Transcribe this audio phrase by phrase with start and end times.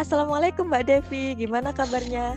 [0.00, 2.32] Assalamualaikum Mbak Devi, gimana kabarnya?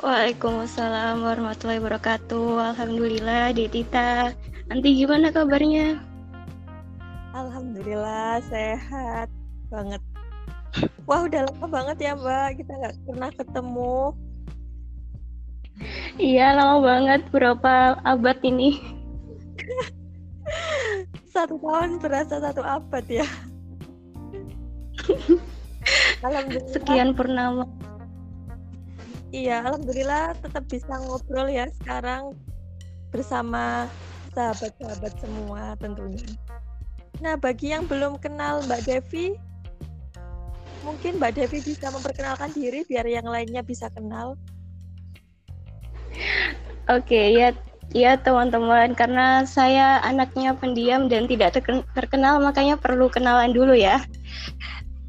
[0.00, 2.72] Waalaikumsalam warahmatullahi wabarakatuh.
[2.72, 4.32] Alhamdulillah, Tita.
[4.72, 6.00] Nanti gimana kabarnya?
[7.36, 9.28] Alhamdulillah sehat
[9.68, 10.00] banget.
[11.04, 13.96] Wah udah lama banget ya Mbak, kita nggak pernah ketemu.
[16.16, 18.80] Iya lama banget, berapa abad ini?
[21.36, 23.28] satu tahun berasa satu abad ya.
[26.22, 26.74] Alhamdulillah.
[26.74, 27.64] Sekian purnama.
[29.32, 32.36] Iya, alhamdulillah tetap bisa ngobrol ya sekarang
[33.08, 33.88] bersama
[34.36, 36.24] sahabat-sahabat semua tentunya.
[37.24, 39.36] Nah, bagi yang belum kenal Mbak Devi,
[40.84, 44.36] mungkin Mbak Devi bisa memperkenalkan diri biar yang lainnya bisa kenal.
[46.92, 47.56] Oke, ya
[47.92, 51.56] ya teman-teman, karena saya anaknya pendiam dan tidak
[51.96, 54.00] terkenal, makanya perlu kenalan dulu ya.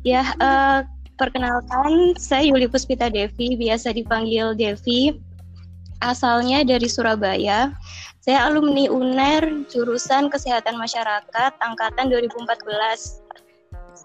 [0.04, 5.14] Ya, uh, Perkenalkan, saya Yuli Puspita Devi, biasa dipanggil Devi.
[6.02, 7.72] Asalnya dari Surabaya.
[8.20, 13.22] Saya alumni UNER, jurusan Kesehatan Masyarakat, angkatan 2014.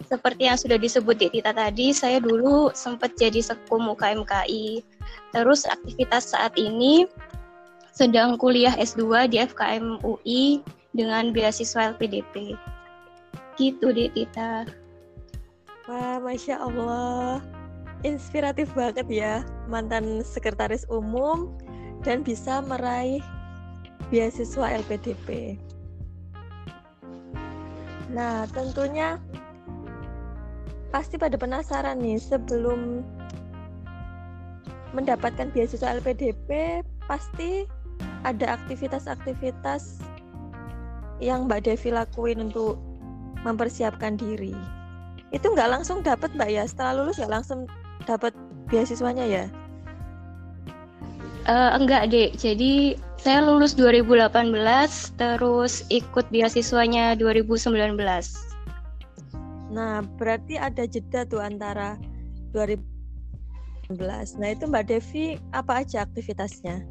[0.04, 4.84] Seperti yang sudah disebut di Tita tadi, saya dulu sempat jadi sekum UKMKI.
[5.32, 7.08] Terus aktivitas saat ini
[7.90, 10.60] sedang kuliah S2 di FKM UI
[10.92, 12.52] dengan beasiswa LPDP.
[13.56, 14.68] Gitu deh Tita.
[15.88, 17.40] Wah, Masya Allah.
[18.04, 19.40] Inspiratif banget ya,
[19.72, 21.56] mantan sekretaris umum
[22.04, 23.24] dan bisa meraih
[24.12, 25.56] beasiswa LPDP.
[28.12, 29.16] Nah, tentunya
[30.92, 33.00] pasti pada penasaran nih sebelum
[34.92, 37.64] mendapatkan beasiswa LPDP pasti
[38.28, 40.04] ada aktivitas-aktivitas
[41.16, 42.76] yang Mbak Devi lakuin untuk
[43.40, 44.77] mempersiapkan diri
[45.34, 46.64] itu nggak langsung dapat mbak ya?
[46.64, 47.68] Setelah lulus nggak langsung
[48.04, 48.32] dapat
[48.68, 49.44] beasiswanya ya?
[51.48, 52.36] Uh, enggak dek.
[52.36, 54.54] Jadi saya lulus 2018
[55.18, 57.98] terus ikut beasiswanya 2019
[59.68, 61.98] nah berarti ada jeda tuh antara
[62.54, 66.86] 2019 nah itu mbak Devi apa aja aktivitasnya?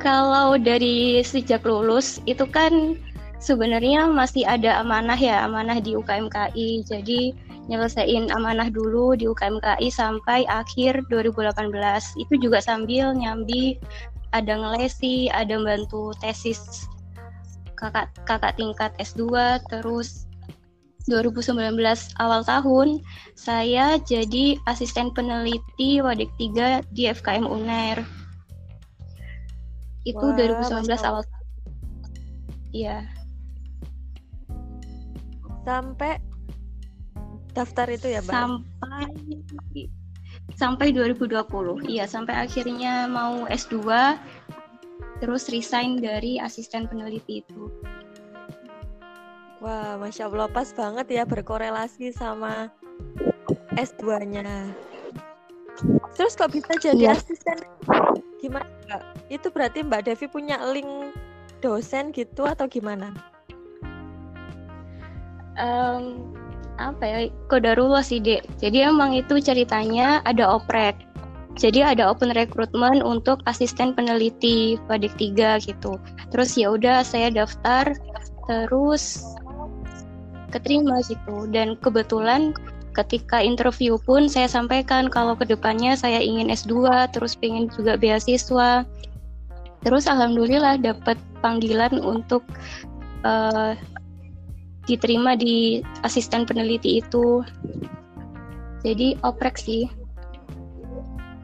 [0.00, 2.96] Kalau dari sejak lulus itu kan
[3.40, 7.32] sebenarnya masih ada amanah ya amanah di UKMKI jadi
[7.72, 11.72] nyelesain amanah dulu di UKMKI sampai akhir 2018
[12.20, 13.80] itu juga sambil nyambi
[14.36, 16.86] ada ngelesi ada bantu tesis
[17.80, 19.24] kakak kakak tingkat S2
[19.72, 20.28] terus
[21.08, 21.80] 2019
[22.20, 23.00] awal tahun
[23.32, 28.04] saya jadi asisten peneliti Wadik 3 di FKM UNER.
[30.04, 31.24] Itu Wah, 2019 awal
[32.70, 33.19] Iya
[35.70, 36.18] sampai
[37.54, 38.34] daftar itu ya, Mbak?
[38.34, 39.06] Sampai
[40.58, 41.86] sampai 2020.
[41.86, 43.78] Iya, sampai akhirnya mau S2
[45.22, 47.70] terus resign dari asisten peneliti itu.
[49.60, 52.72] Wah, Masya Allah pas banget ya berkorelasi sama
[53.76, 54.72] S2-nya.
[56.16, 57.14] Terus kok bisa jadi ya.
[57.14, 57.60] asisten?
[58.40, 59.02] Gimana, Mbak?
[59.28, 61.12] Itu berarti Mbak Devi punya link
[61.60, 63.12] dosen gitu atau gimana?
[65.58, 66.30] Um,
[66.80, 67.18] apa ya
[67.52, 68.46] kodarullah sih dek.
[68.58, 70.96] Jadi emang itu ceritanya ada oprek.
[71.58, 76.00] Jadi ada open recruitment untuk asisten peneliti pada 3 gitu.
[76.32, 77.90] Terus ya udah saya daftar
[78.48, 79.20] terus
[80.54, 81.50] keterima gitu.
[81.50, 82.56] Dan kebetulan
[82.96, 88.86] ketika interview pun saya sampaikan kalau ke depannya saya ingin S2 terus pengen juga beasiswa.
[89.84, 92.44] Terus alhamdulillah dapat panggilan untuk
[93.24, 93.76] uh,
[94.90, 97.46] diterima di asisten peneliti itu.
[98.82, 99.86] Jadi oprek sih.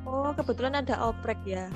[0.02, 1.70] Oh, kebetulan ada oprek ya.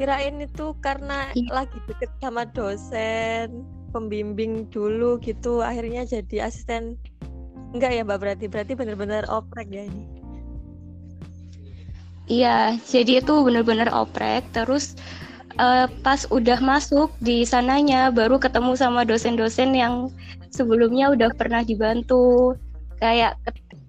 [0.00, 1.64] Kirain itu karena iya.
[1.64, 6.96] lagi deket sama dosen, pembimbing dulu gitu, akhirnya jadi asisten.
[7.72, 10.04] Enggak ya Mbak berarti, berarti benar-benar oprek ya ini.
[12.26, 14.44] Iya, jadi itu benar-benar oprek.
[14.50, 14.98] Terus
[15.58, 20.10] uh, pas udah masuk di sananya baru ketemu sama dosen-dosen yang
[20.56, 22.56] sebelumnya udah pernah dibantu
[22.96, 23.36] kayak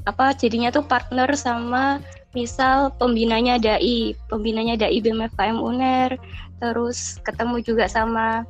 [0.04, 2.04] apa jadinya tuh partner sama
[2.36, 6.20] misal pembinanya dai pembinanya dai BMFKM UNER
[6.60, 8.44] terus ketemu juga sama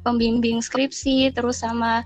[0.00, 2.00] pembimbing skripsi terus sama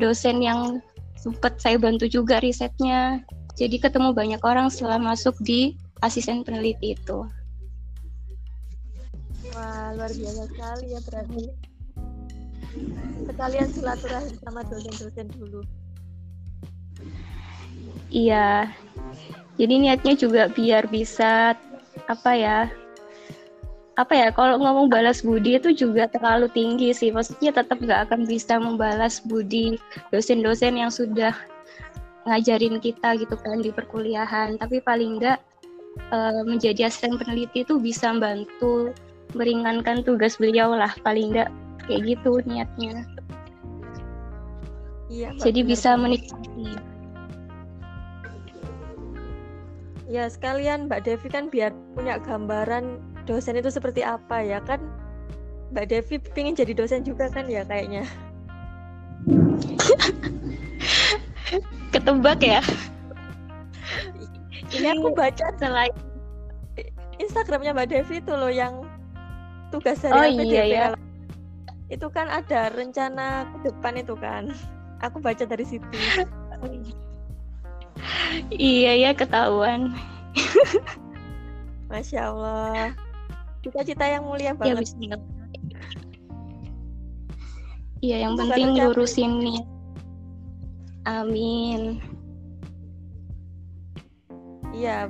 [0.00, 0.80] dosen yang
[1.20, 3.20] sempat saya bantu juga risetnya
[3.54, 7.18] jadi ketemu banyak orang setelah masuk di asisten peneliti itu.
[9.54, 11.44] Wah, luar biasa sekali ya berarti.
[13.24, 15.60] Sekalian silaturahim sama dosen-dosen dulu.
[18.14, 18.70] Iya.
[19.54, 21.58] Jadi niatnya juga biar bisa
[22.06, 22.70] apa ya?
[23.94, 24.28] Apa ya?
[24.34, 27.14] Kalau ngomong balas budi itu juga terlalu tinggi sih.
[27.14, 29.78] Maksudnya tetap nggak akan bisa membalas budi
[30.10, 31.34] dosen-dosen yang sudah
[32.26, 34.58] ngajarin kita gitu kan di perkuliahan.
[34.58, 35.38] Tapi paling nggak
[36.10, 38.90] uh, menjadi asisten peneliti itu bisa membantu
[39.34, 41.50] meringankan tugas beliau lah paling nggak
[41.86, 43.06] kayak gitu niatnya.
[45.12, 45.30] Iya.
[45.38, 46.94] Jadi bisa menikmati
[50.14, 54.78] ya sekalian Mbak Devi kan biar punya gambaran dosen itu seperti apa ya kan
[55.74, 58.06] Mbak Devi pengen jadi dosen juga kan ya kayaknya
[61.92, 62.62] ketebak ya
[64.70, 65.90] ini aku baca selain
[67.18, 68.86] Instagramnya Mbak Devi itu loh yang
[69.74, 70.86] tugas oh, iya, iya.
[71.92, 74.48] Itu kan ada rencana ke depan itu kan
[75.04, 75.84] aku baca dari situ
[78.50, 79.94] iya ya ketahuan.
[81.90, 82.90] Masya Allah.
[83.62, 84.90] Cita-cita yang mulia ya, banget.
[84.98, 85.16] Ya,
[88.04, 89.60] Iya, yang Bukan penting lurusin nih.
[91.08, 92.04] Amin.
[94.76, 95.08] Iya.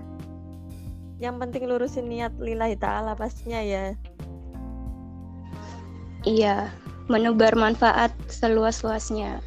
[1.19, 3.99] Yang penting lurusin niat lillahi ta'ala pastinya ya.
[6.25, 6.73] Iya,
[7.13, 9.45] menebar manfaat seluas-luasnya.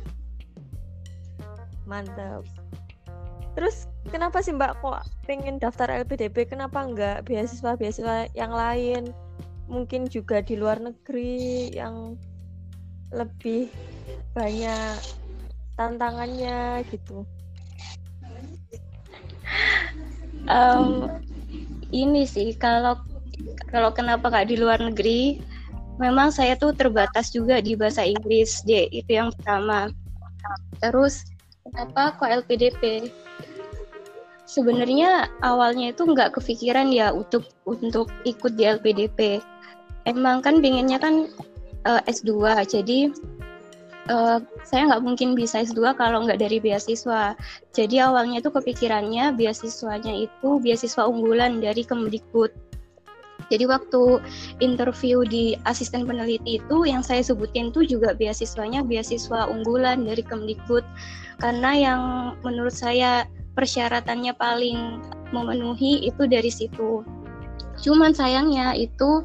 [1.89, 2.45] Mantap.
[3.57, 6.45] Terus kenapa sih Mbak kok pengen daftar LPDP?
[6.45, 9.09] Kenapa enggak beasiswa-beasiswa yang lain?
[9.65, 12.13] Mungkin juga di luar negeri yang
[13.09, 13.73] lebih
[14.37, 15.01] banyak
[15.81, 17.25] tantangannya gitu.
[20.45, 21.09] Um,
[21.89, 23.01] ini sih kalau
[23.67, 25.41] kalau kenapa kak di luar negeri,
[25.97, 29.89] memang saya tuh terbatas juga di bahasa Inggris, deh itu yang pertama.
[30.81, 31.25] Terus
[31.65, 33.11] kenapa kok LPDP?
[34.47, 39.43] sebenarnya awalnya itu nggak kepikiran ya untuk untuk ikut di LPDP.
[40.07, 41.27] Emang kan pinginnya kan
[41.83, 42.31] uh, eh, S2,
[42.63, 43.11] jadi
[44.07, 47.35] uh, saya nggak mungkin bisa S2 kalau nggak dari beasiswa.
[47.75, 52.55] Jadi awalnya itu kepikirannya beasiswanya itu beasiswa unggulan dari Kemdikbud.
[53.47, 54.19] Jadi waktu
[54.59, 60.83] interview di asisten peneliti itu yang saya sebutin tuh juga beasiswanya beasiswa unggulan dari Kemdikbud
[61.39, 62.01] karena yang
[62.43, 63.23] menurut saya
[63.55, 65.01] persyaratannya paling
[65.31, 67.01] memenuhi itu dari situ.
[67.81, 69.23] Cuman sayangnya itu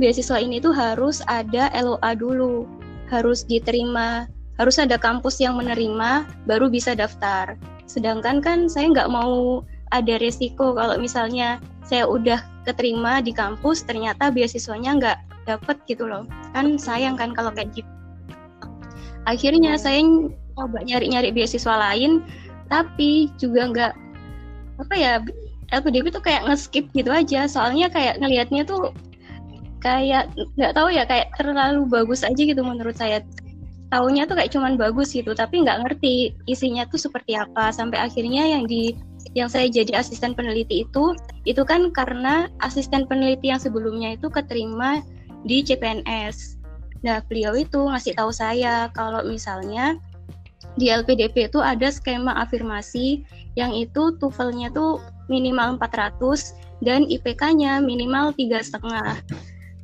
[0.00, 2.66] beasiswa ini tuh harus ada LOA dulu,
[3.08, 4.26] harus diterima,
[4.60, 7.56] harus ada kampus yang menerima baru bisa daftar.
[7.88, 12.38] Sedangkan kan saya nggak mau ada resiko kalau misalnya saya udah
[12.70, 15.18] keterima di kampus ternyata beasiswanya nggak
[15.50, 16.24] dapet gitu loh.
[16.54, 17.90] Kan sayang kan kalau kayak gitu.
[19.26, 20.00] Akhirnya saya
[20.56, 22.22] coba nyari-nyari beasiswa lain
[22.70, 23.92] tapi juga nggak
[24.80, 25.12] apa ya
[25.70, 27.50] LPDP tuh kayak ngeskip gitu aja.
[27.50, 28.94] Soalnya kayak ngelihatnya tuh
[29.80, 33.22] kayak nggak tahu ya kayak terlalu bagus aja gitu menurut saya.
[33.90, 37.74] Tahunya tuh kayak cuman bagus gitu tapi nggak ngerti isinya tuh seperti apa.
[37.74, 38.94] Sampai akhirnya yang di
[39.34, 41.14] yang saya jadi asisten peneliti itu
[41.46, 45.02] itu kan karena asisten peneliti yang sebelumnya itu keterima
[45.46, 46.58] di CPNS
[47.00, 49.96] nah beliau itu ngasih tahu saya kalau misalnya
[50.78, 53.24] di LPDP itu ada skema afirmasi
[53.58, 59.18] yang itu TOEFL-nya tuh minimal 400 dan IPK-nya minimal tiga setengah.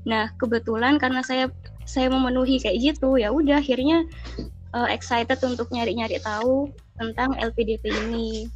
[0.07, 1.50] Nah kebetulan karena saya
[1.87, 4.07] saya memenuhi kayak gitu ya udah akhirnya
[4.75, 8.49] uh, excited untuk nyari-nyari tahu tentang LPDP ini.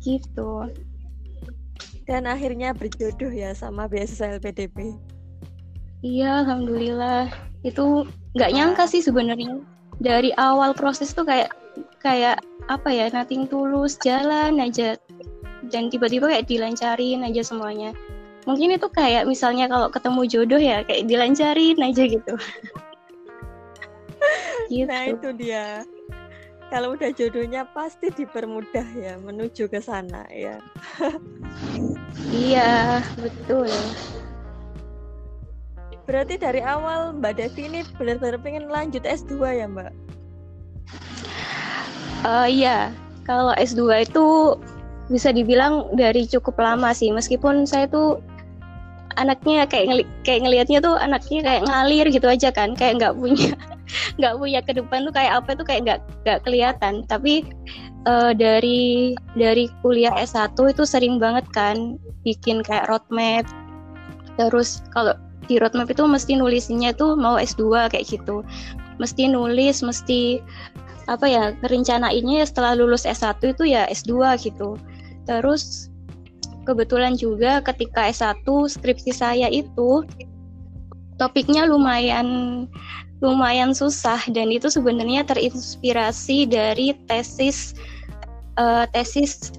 [0.00, 0.50] Gitu.
[2.08, 4.96] Dan akhirnya berjodoh ya sama beasiswa LPDP.
[6.00, 7.28] Iya, alhamdulillah.
[7.62, 9.60] Itu nggak nyangka sih sebenarnya
[10.00, 11.52] dari awal proses tuh kayak
[12.00, 12.40] kayak
[12.72, 14.96] apa ya nating tulus jalan aja
[15.68, 17.92] dan tiba-tiba kayak dilancarin aja semuanya
[18.48, 22.34] mungkin itu kayak misalnya kalau ketemu jodoh ya kayak dilancarin aja gitu
[24.72, 25.84] gitu nah itu dia
[26.70, 30.62] kalau udah jodohnya pasti dipermudah ya menuju ke sana ya
[32.30, 33.68] iya betul
[36.10, 39.94] Berarti dari awal Mbak Devi ini benar-benar pengen lanjut S2 ya Mbak?
[42.26, 42.90] Uh, iya,
[43.22, 44.58] kalau S2 itu
[45.06, 47.14] bisa dibilang dari cukup lama sih.
[47.14, 48.18] Meskipun saya tuh
[49.22, 53.54] anaknya kayak ngeli kayak ngelihatnya tuh anaknya kayak ngalir gitu aja kan, kayak nggak punya
[54.18, 56.94] nggak punya ke depan tuh kayak apa tuh kayak nggak nggak kelihatan.
[57.06, 57.46] Tapi
[58.06, 63.44] uh, dari dari kuliah S1 itu sering banget kan bikin kayak roadmap.
[64.40, 65.14] Terus kalau
[65.50, 68.46] di roadmap itu mesti nulisnya tuh mau S2 kayak gitu
[69.00, 70.44] mesti nulis mesti
[71.08, 74.76] apa ya ngerencanainnya ya setelah lulus S1 itu ya S2 gitu.
[75.24, 75.90] Terus
[76.68, 80.04] kebetulan juga ketika S1 skripsi saya itu
[81.16, 82.68] topiknya lumayan
[83.20, 87.76] lumayan susah dan itu sebenarnya terinspirasi dari tesis
[88.56, 89.52] uh, tesis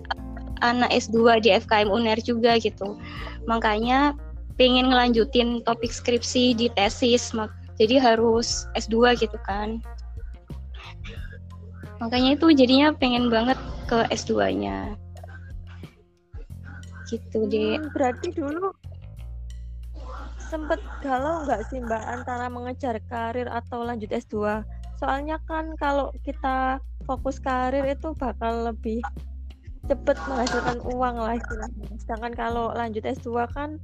[0.61, 2.97] anak S2 di FKM UNER juga gitu.
[3.45, 4.13] Makanya
[4.57, 7.33] pengen ngelanjutin topik skripsi di tesis
[7.81, 9.81] jadi harus S2 gitu kan.
[12.01, 14.97] Makanya itu jadinya pengen banget ke S2-nya.
[17.09, 17.77] Gitu deh.
[17.77, 18.73] Hmm, berarti dulu
[20.51, 24.67] sempet galau nggak sih Mbak antara mengejar karir atau lanjut S2?
[24.99, 28.99] Soalnya kan kalau kita fokus karir itu bakal lebih
[29.87, 31.87] cepet menghasilkan uang lah istilahnya.
[31.97, 33.79] Sedangkan kalau lanjut S2 kan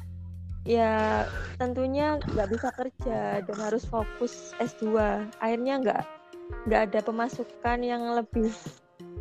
[0.67, 1.24] ya
[1.55, 5.00] tentunya nggak bisa kerja dan harus fokus S2.
[5.39, 6.01] Akhirnya nggak
[6.67, 8.51] nggak ada pemasukan yang lebih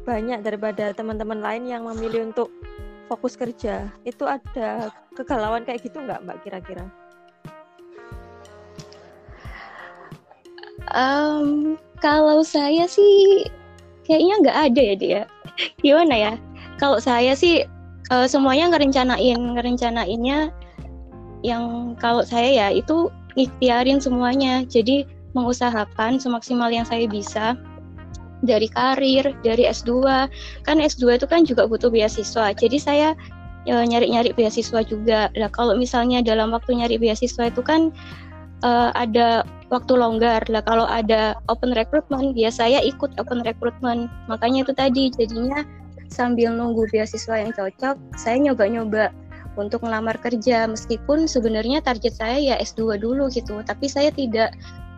[0.02, 2.50] banyak daripada teman-teman lain yang memilih untuk
[3.06, 3.86] fokus kerja.
[4.02, 7.05] Itu ada kegalauan kayak gitu nggak Mbak kira-kira?
[10.94, 13.46] Um, kalau saya sih
[14.06, 15.22] kayaknya nggak ada ya dia.
[15.82, 16.32] Gimana ya?
[16.76, 17.64] Kalau saya sih
[18.12, 20.52] uh, semuanya ngerencanain, ngerencanainnya
[21.42, 24.62] yang kalau saya ya itu ikhtiarin semuanya.
[24.66, 27.58] Jadi mengusahakan semaksimal yang saya bisa
[28.44, 29.90] dari karir, dari S2.
[30.64, 32.52] Kan S2 itu kan juga butuh beasiswa.
[32.52, 33.08] Jadi saya
[33.66, 35.28] ya, nyari-nyari beasiswa juga.
[35.34, 37.92] Lah kalau misalnya dalam waktu nyari beasiswa itu kan
[38.66, 40.42] uh, ada waktu longgar.
[40.50, 42.50] Lah kalau ada open recruitment ya
[42.82, 44.10] ikut open recruitment.
[44.26, 45.62] Makanya itu tadi jadinya
[46.10, 49.14] sambil nunggu beasiswa yang cocok saya nyoba-nyoba
[49.54, 50.66] untuk melamar kerja.
[50.66, 54.52] Meskipun sebenarnya target saya ya S2 dulu gitu tapi saya tidak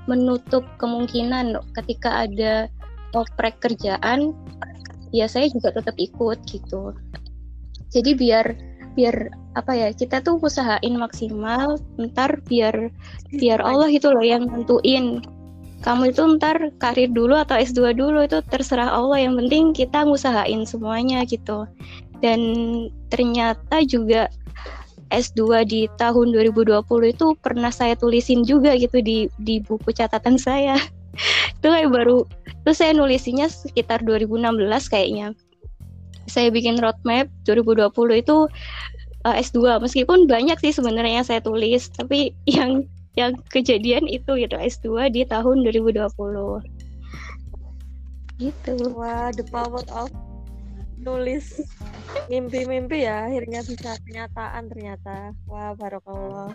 [0.08, 2.72] menutup kemungkinan ketika ada
[3.12, 4.32] oprek kerjaan
[5.12, 6.96] ya saya juga tetap ikut gitu.
[7.88, 8.52] Jadi biar
[8.98, 12.90] biar apa ya kita tuh usahain maksimal ntar biar
[13.30, 15.22] biar Allah itu loh yang nentuin.
[15.78, 19.22] Kamu itu ntar karir dulu atau S2 dulu itu terserah Allah.
[19.22, 21.70] Yang penting kita ngusahain semuanya gitu.
[22.18, 22.40] Dan
[23.14, 24.26] ternyata juga
[25.14, 26.82] S2 di tahun 2020
[27.14, 30.76] itu pernah saya tulisin juga gitu di di buku catatan saya.
[31.58, 32.22] Itu kayak baru
[32.68, 34.60] itu saya nulisinya sekitar 2016
[34.92, 35.32] kayaknya.
[36.28, 37.88] Saya bikin roadmap 2020
[38.20, 38.44] itu
[39.26, 42.84] uh, eh, S2 meskipun banyak sih sebenarnya yang saya tulis tapi yang
[43.18, 46.06] yang kejadian itu gitu S2 di tahun 2020
[48.38, 48.74] gitu.
[48.94, 50.06] Wah the power of
[50.98, 51.62] nulis
[52.30, 55.34] mimpi-mimpi ya akhirnya bisa kenyataan ternyata.
[55.50, 56.54] Wah barokallah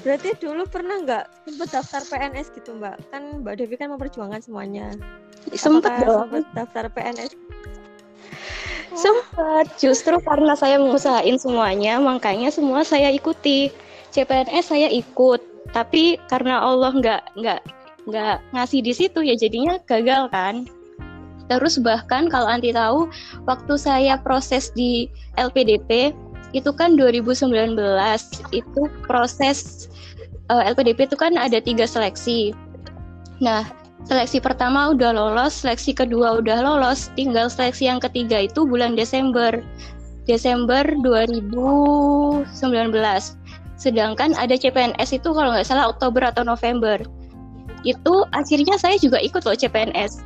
[0.00, 2.98] berarti dulu pernah nggak sempet daftar PNS gitu mbak?
[3.14, 4.90] Kan mbak Devi kan memperjuangkan semuanya.
[5.54, 6.26] Sempet dong.
[6.26, 7.32] sempet daftar PNS
[8.90, 13.70] Sempat, justru karena saya mengusahain semuanya, makanya semua saya ikuti.
[14.10, 17.60] CPNS saya ikut, tapi karena Allah nggak nggak
[18.10, 20.66] nggak ngasih di situ ya jadinya gagal kan.
[21.46, 23.06] Terus bahkan kalau anti tahu,
[23.46, 25.06] waktu saya proses di
[25.38, 26.10] LPDP
[26.50, 27.78] itu kan 2019
[28.50, 29.86] itu proses
[30.50, 32.50] uh, eh, LPDP itu kan ada tiga seleksi.
[33.38, 33.66] Nah
[34.08, 39.60] seleksi pertama udah lolos, seleksi kedua udah lolos, tinggal seleksi yang ketiga itu bulan Desember.
[40.28, 42.46] Desember 2019.
[43.80, 47.00] Sedangkan ada CPNS itu kalau nggak salah Oktober atau November.
[47.82, 50.20] Itu akhirnya saya juga ikut loh CPNS.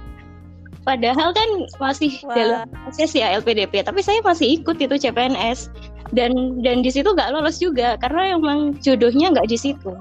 [0.84, 1.48] Padahal kan
[1.80, 2.36] masih Wah.
[2.36, 5.72] dalam proses ya LPDP, tapi saya masih ikut itu CPNS.
[6.12, 9.96] Dan dan di situ nggak lolos juga karena emang jodohnya nggak di situ.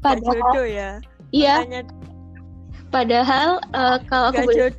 [0.00, 0.96] Padahal jodoh ya
[1.30, 1.84] Iya.
[2.90, 4.74] Padahal uh, kalau aku boleh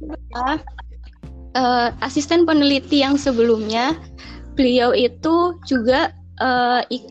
[1.56, 3.96] uh, asisten peneliti yang sebelumnya
[4.60, 6.12] beliau itu juga
[6.44, 7.08] uh, ik,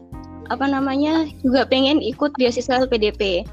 [0.53, 3.49] apa namanya juga pengen ikut beasiswa LPDP.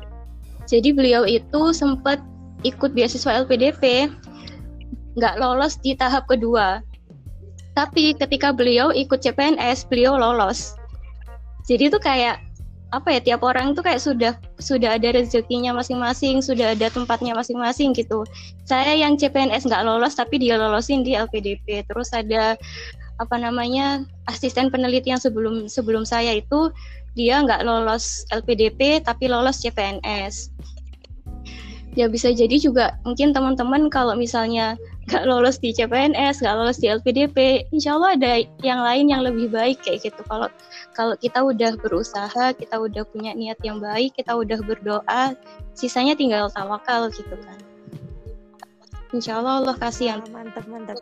[0.68, 2.20] Jadi beliau itu sempat
[2.68, 4.12] ikut beasiswa LPDP,
[5.16, 6.84] nggak lolos di tahap kedua.
[7.78, 10.76] Tapi ketika beliau ikut CPNS, beliau lolos.
[11.70, 12.42] Jadi itu kayak
[12.96, 17.92] apa ya tiap orang tuh kayak sudah sudah ada rezekinya masing-masing, sudah ada tempatnya masing-masing
[17.92, 18.24] gitu.
[18.64, 21.84] Saya yang CPNS nggak lolos tapi dia lolosin di LPDP.
[21.84, 22.56] Terus ada
[23.18, 26.72] apa namanya asisten peneliti yang sebelum sebelum saya itu
[27.18, 30.56] dia nggak lolos LPDP tapi lolos CPNS.
[31.98, 36.92] Ya bisa jadi juga mungkin teman-teman kalau misalnya nggak lolos di CPNS, nggak lolos di
[36.92, 38.32] LPDP, insya Allah ada
[38.64, 40.22] yang lain yang lebih baik kayak gitu.
[40.28, 40.52] Kalau
[40.92, 45.34] kalau kita udah berusaha, kita udah punya niat yang baik, kita udah berdoa,
[45.78, 47.60] sisanya tinggal tawakal gitu kan.
[49.16, 51.00] insya Allah Allah kasih yang mantap mantap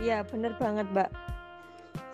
[0.00, 1.08] Iya bener banget mbak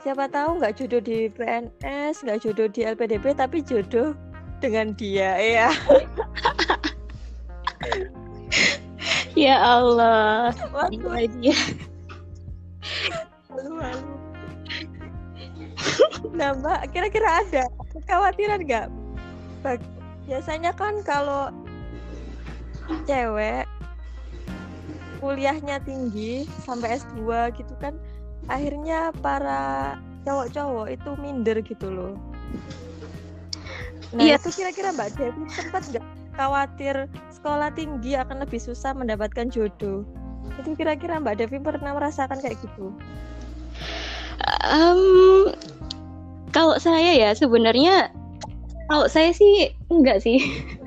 [0.03, 4.19] siapa tahu nggak jodoh di PNS nggak jodoh di LPDP tapi jodoh
[4.59, 5.71] dengan dia ya
[9.39, 10.53] ya Allah.
[10.73, 11.57] Waktu dia
[13.53, 14.11] malu-malu
[16.33, 18.87] nah mbak kira-kira ada kekhawatiran nggak?
[20.27, 21.51] Biasanya kan kalau
[23.05, 23.67] cewek
[25.19, 27.95] kuliahnya tinggi sampai S2 gitu kan
[28.51, 29.95] akhirnya para
[30.27, 32.15] cowok-cowok itu minder gitu loh.
[34.15, 34.37] Nah Iya.
[34.39, 36.05] itu kira-kira mbak Devi sempat nggak
[36.37, 40.05] khawatir sekolah tinggi akan lebih susah mendapatkan jodoh.
[40.61, 42.93] Itu kira-kira mbak Devi pernah merasakan kayak gitu?
[44.69, 45.01] Em,
[46.53, 48.11] kalau saya ya sebenarnya
[48.91, 50.41] kalau saya sih enggak sih.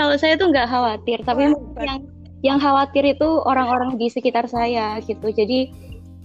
[0.00, 2.00] Kalau saya tuh nggak khawatir tapi mungkin yang
[2.40, 5.28] yang khawatir itu orang-orang di sekitar saya gitu.
[5.28, 5.68] Jadi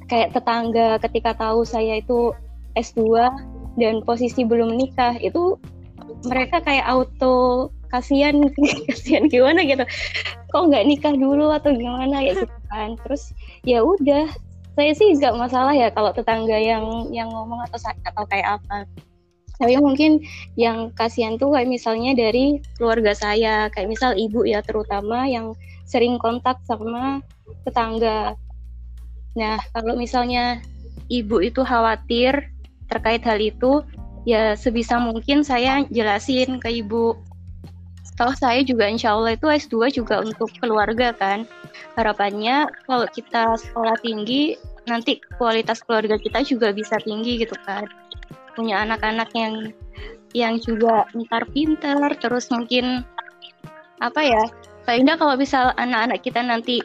[0.08, 2.32] kayak tetangga ketika tahu saya itu
[2.80, 3.28] S2
[3.76, 5.60] dan posisi belum nikah itu
[6.24, 8.36] mereka kayak auto kasihan
[8.92, 9.84] kasihan gimana gitu.
[10.52, 13.00] Kok nggak nikah dulu atau gimana ya gitu kan.
[13.08, 13.32] Terus
[13.64, 14.28] ya udah
[14.76, 18.84] saya sih nggak masalah ya kalau tetangga yang yang ngomong atau atau kayak apa.
[19.56, 20.20] Tapi mungkin
[20.60, 25.56] yang kasihan tuh kayak misalnya dari keluarga saya kayak misal ibu ya terutama yang
[25.88, 27.24] sering kontak sama
[27.64, 28.36] tetangga.
[29.40, 30.60] Nah kalau misalnya
[31.08, 32.52] ibu itu khawatir
[32.92, 33.80] terkait hal itu
[34.26, 37.16] ya sebisa mungkin saya jelasin ke ibu
[38.16, 41.44] Toh saya juga insya Allah itu S2 juga untuk keluarga kan.
[42.00, 44.56] Harapannya kalau kita sekolah tinggi
[44.88, 47.84] nanti kualitas keluarga kita juga bisa tinggi gitu kan.
[48.56, 49.76] Punya anak-anak yang
[50.32, 53.04] yang juga ntar pinter terus mungkin
[54.00, 54.44] apa ya
[54.88, 56.80] paling nggak kalau misal anak-anak kita nanti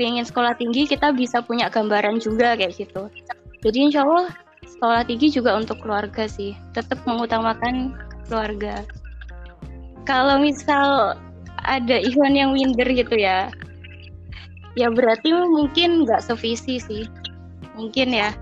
[0.00, 3.12] pengen sekolah tinggi kita bisa punya gambaran juga kayak gitu.
[3.60, 4.32] Jadi insya Allah
[4.64, 6.56] sekolah tinggi juga untuk keluarga sih.
[6.72, 7.92] Tetap mengutamakan
[8.24, 8.80] keluarga
[10.08, 11.18] kalau misal
[11.60, 13.52] ada Ikhwan yang minder gitu ya
[14.78, 17.04] ya berarti mungkin nggak sevisi sih.
[17.74, 18.34] Mungkin ya.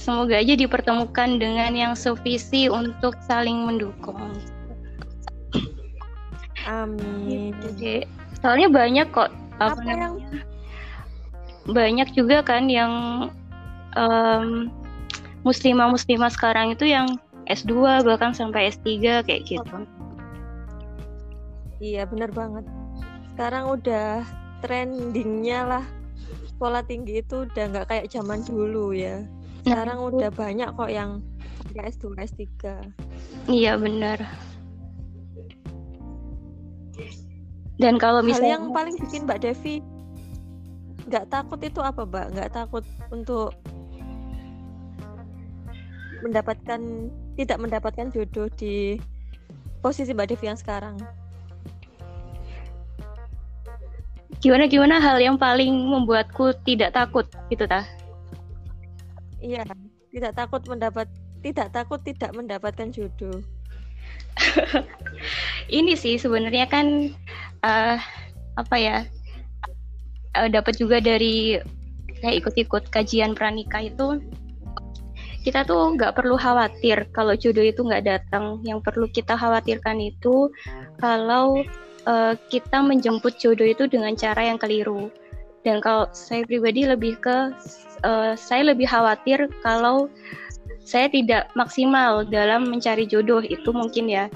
[0.00, 4.32] Semoga aja dipertemukan dengan yang sevisi untuk saling mendukung.
[6.64, 7.52] Amin.
[7.60, 8.08] Jadi
[8.40, 9.28] soalnya banyak kok
[9.60, 10.14] apa, apa yang?
[11.68, 13.28] Banyak juga kan yang
[13.94, 14.72] em,
[15.44, 17.20] muslimah muslimah sekarang itu yang
[17.52, 19.84] S2 bahkan sampai S3 kayak gitu
[21.80, 22.64] Iya bener banget.
[23.32, 24.22] Sekarang udah
[24.60, 25.84] trendingnya lah
[26.56, 29.24] sekolah tinggi itu udah nggak kayak zaman dulu ya.
[29.64, 31.24] Sekarang Nah, udah banyak kok yang
[31.60, 32.46] sampai S2, S3.
[33.48, 34.20] iya benar
[37.80, 39.80] dan kalau Hal misalnya yang paling bikin Mbak Devi
[41.08, 42.26] nggak takut itu apa Mbak?
[42.36, 43.56] Nggak takut untuk
[46.20, 46.80] mendapatkan
[47.40, 49.00] tidak mendapatkan jodoh di
[49.80, 51.00] posisi Mbak Devi yang sekarang.
[54.40, 57.84] Gimana gimana hal yang paling membuatku tidak takut gitu tah
[59.40, 59.64] Iya,
[60.12, 61.08] tidak takut mendapat
[61.40, 63.40] tidak takut tidak mendapatkan jodoh.
[65.78, 67.08] ini sih sebenarnya kan
[67.64, 67.98] eh,
[68.56, 69.08] apa ya
[70.36, 71.56] eh, dapat juga dari
[72.20, 74.20] kayak ikut-ikut kajian pranikah itu
[75.40, 80.52] kita tuh nggak perlu khawatir kalau jodoh itu nggak datang yang perlu kita khawatirkan itu
[81.00, 81.64] kalau
[82.06, 85.10] eh, kita menjemput jodoh itu dengan cara yang keliru.
[85.60, 87.52] Dan kalau saya pribadi lebih ke
[88.04, 90.08] eh, saya lebih khawatir kalau
[90.90, 94.26] saya tidak maksimal dalam mencari jodoh itu mungkin ya.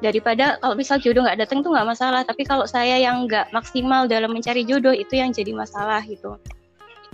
[0.00, 4.08] Daripada kalau misal jodoh nggak datang tuh nggak masalah tapi kalau saya yang nggak maksimal
[4.08, 6.40] dalam mencari jodoh itu yang jadi masalah gitu.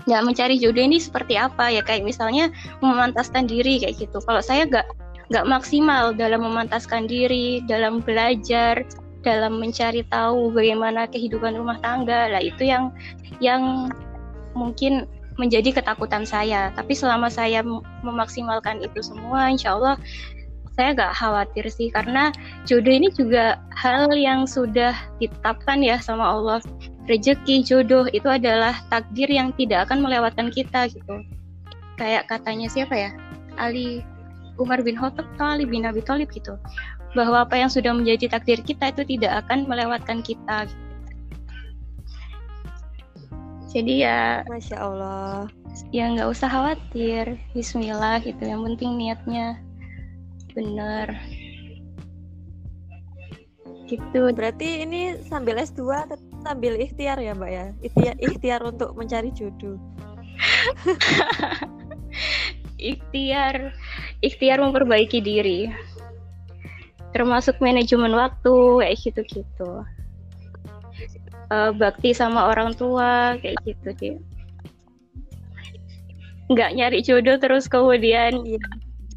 [0.07, 1.83] Nggak mencari jodoh ini seperti apa ya?
[1.83, 4.22] Kayak misalnya memantaskan diri kayak gitu.
[4.22, 4.87] Kalau saya nggak
[5.35, 8.87] nggak maksimal dalam memantaskan diri dalam belajar
[9.26, 12.94] dalam mencari tahu bagaimana kehidupan rumah tangga lah itu yang
[13.42, 13.90] yang
[14.54, 16.70] mungkin menjadi ketakutan saya.
[16.72, 19.98] Tapi selama saya mem- memaksimalkan itu semua insya Allah
[20.76, 22.28] saya nggak khawatir sih karena
[22.68, 26.60] jodoh ini juga hal yang sudah ditetapkan ya sama Allah.
[27.06, 31.22] Rezeki jodoh itu adalah takdir yang tidak akan melewatkan kita gitu.
[31.96, 33.10] Kayak katanya siapa ya?
[33.56, 34.04] Ali
[34.57, 36.57] Umar bin Khattab Ali bin Abi Thalib gitu.
[37.12, 40.85] Bahwa apa yang sudah menjadi takdir kita itu tidak akan melewatkan kita gitu.
[43.77, 45.53] jadi ya Masya Allah.
[45.92, 47.37] ya nggak usah khawatir.
[47.53, 49.61] Bismillah gitu yang penting niatnya
[50.57, 51.12] bener
[53.85, 54.33] gitu.
[54.33, 56.09] Berarti ini sambil S2
[56.40, 57.66] sambil ikhtiar ya mbak ya?
[57.85, 59.77] Ikhtiar, ikhtiar untuk mencari jodoh
[62.76, 63.76] ikhtiar
[64.20, 65.72] ikhtiar memperbaiki diri.
[67.16, 69.84] Termasuk manajemen waktu kayak gitu-gitu.
[71.46, 74.14] Uh, bakti sama orang tua kayak gitu sih
[76.46, 78.62] nggak nyari jodoh terus kemudian ya,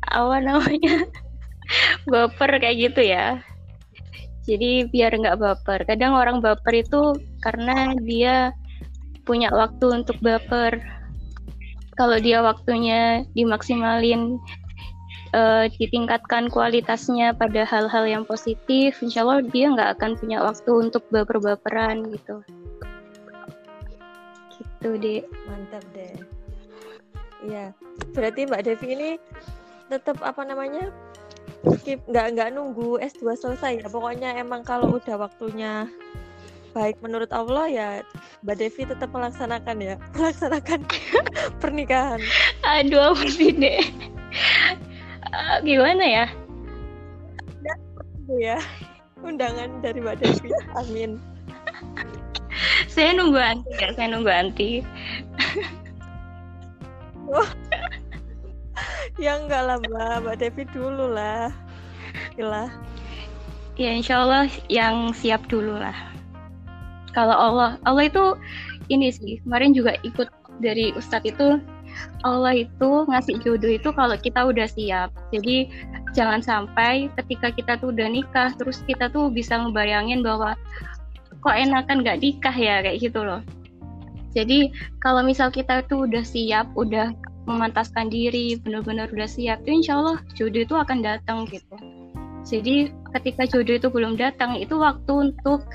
[0.09, 1.05] apa namanya?
[2.09, 3.45] Baper kayak gitu ya.
[4.49, 5.85] Jadi biar nggak baper.
[5.85, 7.13] Kadang orang baper itu
[7.45, 8.49] karena dia
[9.29, 10.81] punya waktu untuk baper
[11.99, 14.39] kalau dia waktunya dimaksimalin
[15.35, 21.03] uh, ditingkatkan kualitasnya pada hal-hal yang positif, insya Allah dia nggak akan punya waktu untuk
[21.11, 22.39] baper-baperan gitu.
[24.55, 25.21] Gitu deh.
[25.51, 26.15] Mantap deh.
[27.43, 27.75] Iya,
[28.15, 29.11] berarti Mbak Devi ini
[29.91, 30.95] tetap apa namanya
[31.75, 35.91] skip nggak nggak nunggu S2 selesai ya pokoknya emang kalau udah waktunya
[36.71, 37.89] baik menurut Allah ya
[38.45, 40.79] Mbak Devi tetap melaksanakan ya melaksanakan
[41.61, 42.21] pernikahan.
[42.65, 43.83] Aduh apa sih deh
[45.33, 46.25] uh, gimana ya?
[48.39, 48.57] Ya
[49.25, 50.49] undangan dari Mbak Devi.
[50.77, 51.17] Amin.
[52.89, 54.71] Saya nunggu anti ya saya nunggu anti.
[57.29, 57.49] Oh.
[59.21, 60.25] ya enggak lah mbak.
[60.25, 61.53] Mbak Devi dulu lah.
[62.33, 62.71] Gila.
[63.79, 66.08] ya insya Allah yang siap dulu lah
[67.11, 68.37] kalau Allah Allah itu
[68.89, 71.61] ini sih kemarin juga ikut dari Ustadz itu
[72.21, 75.09] Allah itu ngasih jodoh itu kalau kita udah siap.
[75.33, 75.71] Jadi
[76.13, 80.55] jangan sampai ketika kita tuh udah nikah terus kita tuh bisa ngebayangin bahwa
[81.39, 83.41] kok enakan gak nikah ya kayak gitu loh.
[84.35, 84.69] Jadi
[85.01, 87.09] kalau misal kita tuh udah siap udah
[87.49, 91.75] memantaskan diri benar-benar udah siap tuh insya Allah jodoh itu akan datang gitu.
[92.45, 95.65] Jadi ketika jodoh itu belum datang itu waktu untuk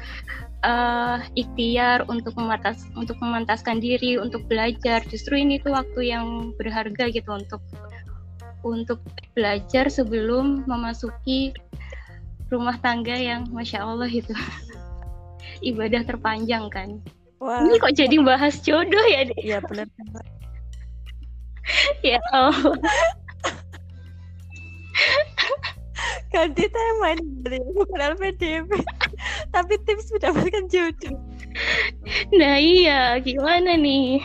[0.65, 7.13] uh, ikhtiar untuk memantas untuk memantaskan diri untuk belajar justru ini tuh waktu yang berharga
[7.13, 7.61] gitu untuk
[8.65, 8.99] untuk
[9.37, 11.53] belajar sebelum memasuki
[12.49, 14.33] rumah tangga yang masya Allah itu
[15.71, 16.99] ibadah terpanjang kan
[17.45, 17.61] Wah.
[17.61, 19.29] Ini kok jadi bahas jodoh ya?
[19.37, 19.85] Iya benar
[22.09, 22.57] ya Allah.
[26.35, 28.67] Ganti tema ini bukan LPDP,
[29.55, 31.17] tapi tips mendapatkan jodoh.
[32.35, 34.19] Nah iya, gimana nih?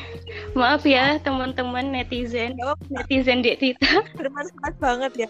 [0.58, 2.58] Maaf ya teman-teman netizen,
[2.90, 4.02] netizen Dek Tita.
[4.18, 5.30] Bermanfaat banget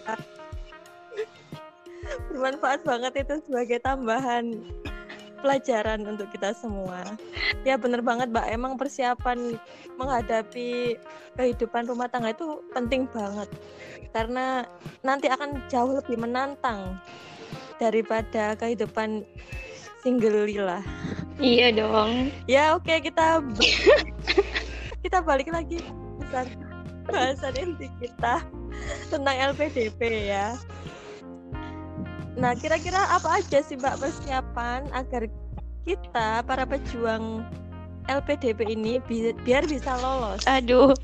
[2.32, 4.64] Bermanfaat banget itu sebagai tambahan
[5.40, 7.02] pelajaran untuk kita semua.
[7.64, 9.56] Ya bener banget Mbak, emang persiapan
[9.96, 10.96] menghadapi
[11.36, 13.48] kehidupan rumah tangga itu penting banget.
[14.12, 14.64] Karena
[15.04, 17.00] nanti akan jauh lebih menantang
[17.80, 19.24] daripada kehidupan
[20.04, 20.84] single lah.
[21.40, 22.28] Iya dong.
[22.44, 23.40] Ya oke okay, kita
[25.04, 25.80] kita balik lagi
[26.28, 26.60] bahasan
[27.08, 28.44] bahasan inti kita
[29.08, 30.54] tentang LPDP ya.
[32.38, 35.26] Nah, kira-kira apa aja sih Mbak persiapan agar
[35.82, 37.42] kita para pejuang
[38.06, 40.42] LPDP ini bi biar bisa lolos?
[40.46, 40.94] Aduh.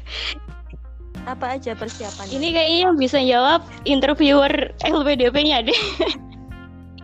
[1.26, 2.30] Apa aja persiapan?
[2.30, 5.82] Ini kayaknya bisa jawab interviewer LPDP-nya deh.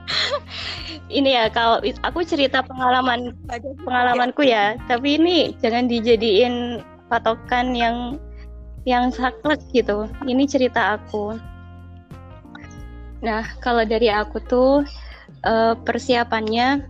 [1.18, 3.34] ini ya kalau aku cerita pengalaman
[3.82, 8.22] pengalamanku ya, tapi ini jangan dijadiin patokan yang
[8.86, 10.06] yang saklek gitu.
[10.22, 11.34] Ini cerita aku.
[13.22, 14.82] Nah, kalau dari aku tuh
[15.46, 16.82] uh, persiapannya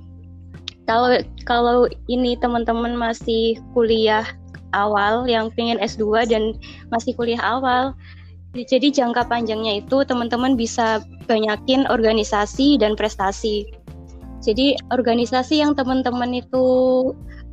[0.88, 1.14] kalau
[1.46, 1.76] kalau
[2.10, 4.26] ini teman-teman masih kuliah
[4.74, 6.56] awal yang pengen S2 dan
[6.90, 7.94] masih kuliah awal
[8.52, 13.64] jadi jangka panjangnya itu teman-teman bisa banyakin organisasi dan prestasi.
[14.44, 16.64] Jadi organisasi yang teman-teman itu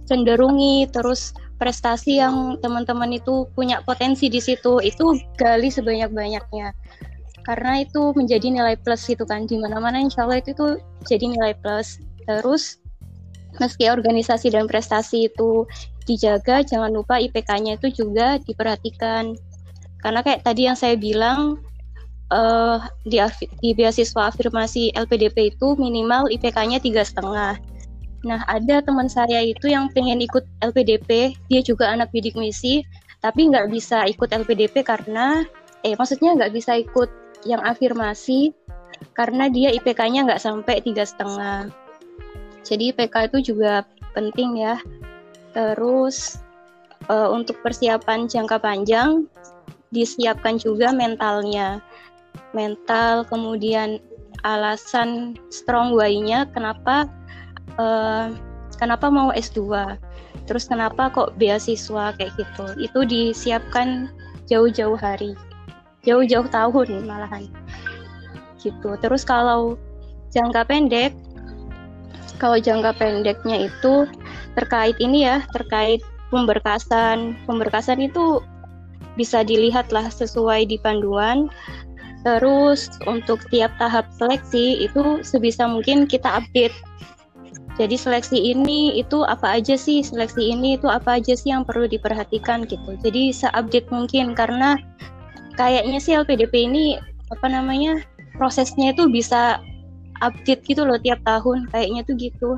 [0.09, 6.73] cenderungi terus prestasi yang teman-teman itu punya potensi di situ itu gali sebanyak-banyaknya
[7.45, 9.45] karena itu menjadi nilai plus gitu kan.
[9.45, 11.99] Di mana-mana insya Allah itu tuh jadi nilai plus.
[12.27, 12.79] Terus
[13.57, 15.65] meski organisasi dan prestasi itu
[16.05, 19.37] dijaga jangan lupa IPK-nya itu juga diperhatikan.
[19.99, 21.59] Karena kayak tadi yang saya bilang
[22.33, 23.19] uh, di,
[23.61, 27.57] di beasiswa afirmasi LPDP itu minimal IPK-nya tiga setengah.
[28.19, 32.83] Nah, ada teman saya itu yang pengen ikut LPDP, dia juga anak bidik misi,
[33.23, 35.47] tapi nggak bisa ikut LPDP karena,
[35.87, 37.07] eh maksudnya nggak bisa ikut
[37.47, 38.51] yang afirmasi
[39.15, 41.71] karena dia IPK-nya nggak sampai tiga setengah.
[42.63, 44.75] Jadi IPK itu juga penting ya.
[45.55, 46.39] Terus
[47.07, 49.25] uh, untuk persiapan jangka panjang
[49.89, 51.81] disiapkan juga mentalnya,
[52.53, 53.97] mental kemudian
[54.43, 57.09] alasan strong why-nya kenapa
[57.75, 58.31] uh,
[58.79, 59.95] kenapa mau S2
[60.47, 64.09] terus kenapa kok beasiswa kayak gitu itu disiapkan
[64.47, 65.35] jauh-jauh hari
[66.03, 67.47] jauh-jauh tahun malahan.
[68.59, 68.89] Gitu.
[68.99, 69.79] Terus kalau
[70.29, 71.15] jangka pendek
[72.39, 74.07] kalau jangka pendeknya itu
[74.55, 75.99] terkait ini ya terkait
[76.31, 77.35] pemberkasan.
[77.43, 78.39] Pemberkasan itu
[79.19, 81.51] bisa dilihat lah sesuai di panduan.
[82.23, 86.75] Terus untuk tiap tahap seleksi itu sebisa mungkin kita update.
[87.79, 90.03] Jadi seleksi ini itu apa aja sih?
[90.03, 92.99] Seleksi ini itu apa aja sih yang perlu diperhatikan gitu.
[92.99, 94.75] Jadi seupdate mungkin karena
[95.59, 96.95] kayaknya sih LPDP ini
[97.27, 97.99] apa namanya
[98.39, 99.59] prosesnya itu bisa
[100.23, 102.51] update gitu loh tiap tahun kayaknya tuh gitu.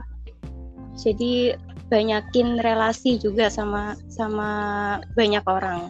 [1.02, 1.58] Jadi
[1.90, 4.50] banyakin relasi juga sama sama
[5.18, 5.90] banyak orang.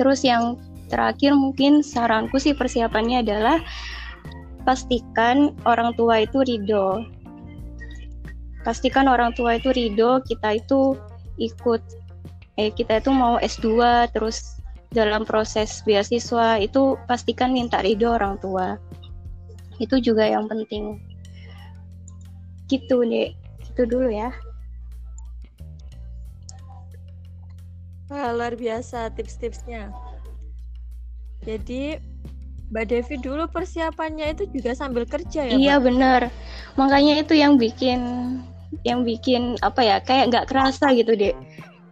[0.00, 0.56] Terus yang
[0.88, 3.60] terakhir mungkin saranku sih persiapannya adalah
[4.64, 7.04] pastikan orang tua itu ridho.
[8.64, 10.98] Pastikan orang tua itu ridho kita itu
[11.36, 11.82] ikut
[12.56, 13.68] eh kita itu mau S2
[14.16, 14.55] terus
[14.92, 18.78] dalam proses beasiswa itu pastikan minta ridho orang tua.
[19.78, 20.98] Itu juga yang penting.
[22.66, 23.30] Gitu deh
[23.62, 24.32] itu dulu ya.
[28.06, 29.90] Wah, luar biasa tips-tipsnya.
[31.42, 31.98] Jadi
[32.70, 36.34] Mbak Devi dulu persiapannya itu juga sambil kerja ya iya benar.
[36.74, 38.02] Makanya itu yang bikin
[38.82, 41.34] yang bikin apa ya kayak nggak kerasa gitu deh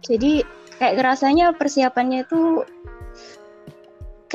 [0.05, 0.45] jadi
[0.79, 2.63] kayak kerasanya persiapannya itu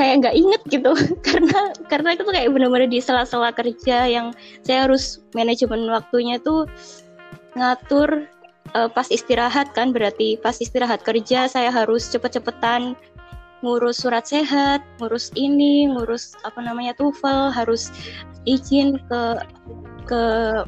[0.00, 0.92] kayak nggak inget gitu.
[1.26, 4.33] Karena karena itu kayak benar-benar di sela-sela kerja yang
[4.64, 6.64] saya harus manajemen waktunya tuh
[7.59, 8.24] ngatur
[8.72, 9.92] uh, pas istirahat kan.
[9.92, 12.96] Berarti pas istirahat kerja saya harus cepet-cepetan
[13.61, 17.92] ngurus surat sehat, ngurus ini, ngurus apa namanya TOEFL, harus
[18.48, 19.22] izin ke
[20.09, 20.22] ke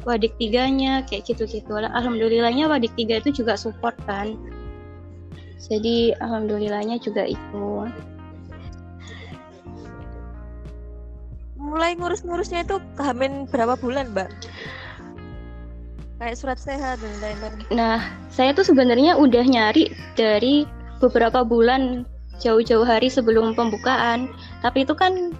[0.05, 1.73] wadik tiganya kayak gitu-gitu.
[1.73, 4.37] Alhamdulillahnya wadik tiga itu juga support kan
[5.63, 7.87] jadi alhamdulillahnya juga itu.
[11.55, 14.27] Mulai ngurus-ngurusnya itu kehamin berapa bulan mbak?
[16.19, 17.63] Kayak surat sehat dan lain-lain.
[17.71, 20.67] Nah saya tuh sebenarnya udah nyari dari
[20.99, 22.03] beberapa bulan
[22.43, 24.27] jauh-jauh hari sebelum pembukaan.
[24.59, 25.31] Tapi itu kan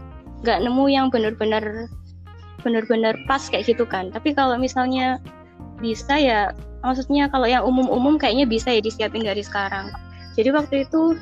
[0.43, 1.91] nggak nemu yang benar-benar
[2.63, 4.07] benar-benar pas kayak gitu kan.
[4.15, 5.19] Tapi kalau misalnya
[5.83, 9.91] bisa ya maksudnya kalau yang umum-umum kayaknya bisa ya disiapin dari sekarang
[10.33, 11.17] jadi waktu itu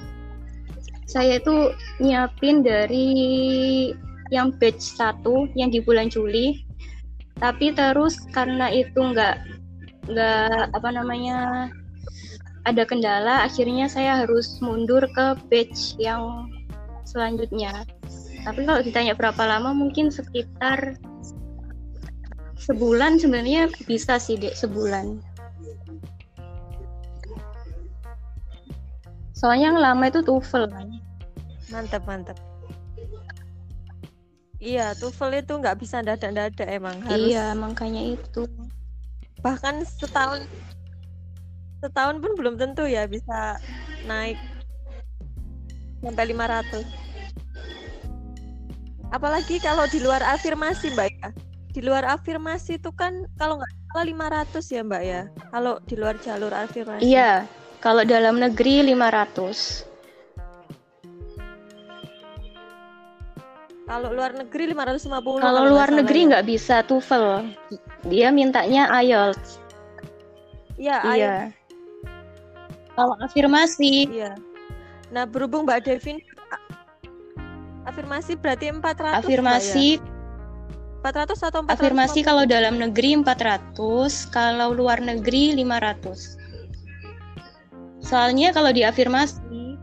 [1.11, 3.11] saya itu nyiapin dari
[4.31, 6.63] yang batch satu yang di bulan Juli.
[7.43, 9.35] Tapi terus karena itu nggak
[10.07, 11.67] nggak apa namanya
[12.63, 16.47] ada kendala akhirnya saya harus mundur ke batch yang
[17.03, 17.83] selanjutnya.
[18.47, 20.95] Tapi kalau ditanya berapa lama mungkin sekitar
[22.61, 25.19] sebulan sebenarnya bisa sih dek sebulan
[29.41, 30.85] soalnya yang lama itu TOEFL kan
[31.73, 32.37] mantap mantap.
[34.61, 38.45] Iya TOEFL itu nggak bisa dadak-dadak emang harus iya makanya itu.
[39.41, 40.45] Bahkan setahun
[41.81, 43.57] setahun pun belum tentu ya bisa
[44.05, 44.37] naik
[46.05, 46.85] sampai 500
[49.09, 51.29] apalagi kalau di luar afirmasi mbak ya.
[51.71, 55.21] Di luar afirmasi itu kan kalau nggak salah 500 ya Mbak ya.
[55.51, 57.07] Kalau di luar jalur afirmasi.
[57.07, 57.47] Iya,
[57.81, 59.89] kalau dalam negeri 500.
[63.89, 65.43] Kalau luar negeri 550.
[65.43, 66.27] Kalau luar negeri ya.
[66.31, 66.49] nggak ya.
[66.55, 67.27] bisa TOEFL.
[68.07, 69.59] Dia mintanya IELTS.
[70.79, 71.35] Iya, iya.
[72.95, 74.07] Kalau afirmasi.
[74.07, 74.39] Iya.
[75.11, 76.23] Nah, berhubung Mbak Devin
[77.83, 80.05] afirmasi berarti 400 Afirmasi ya?
[81.03, 81.75] 400 atau 400?
[81.75, 83.75] Afirmasi kalau dalam negeri 400,
[84.31, 86.40] kalau luar negeri 500.
[88.01, 89.77] Soalnya kalau di afirmasi,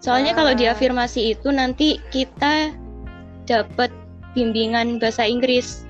[0.00, 0.36] soalnya ah.
[0.40, 0.72] kalau di ah.
[0.72, 2.72] afirmasi itu nanti kita
[3.44, 3.92] dapat
[4.32, 5.84] bimbingan bahasa Inggris.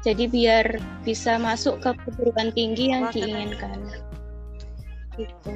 [0.00, 3.78] Jadi biar bisa masuk ke perguruan tinggi yang Wah, diinginkan.
[5.20, 5.52] Gitu.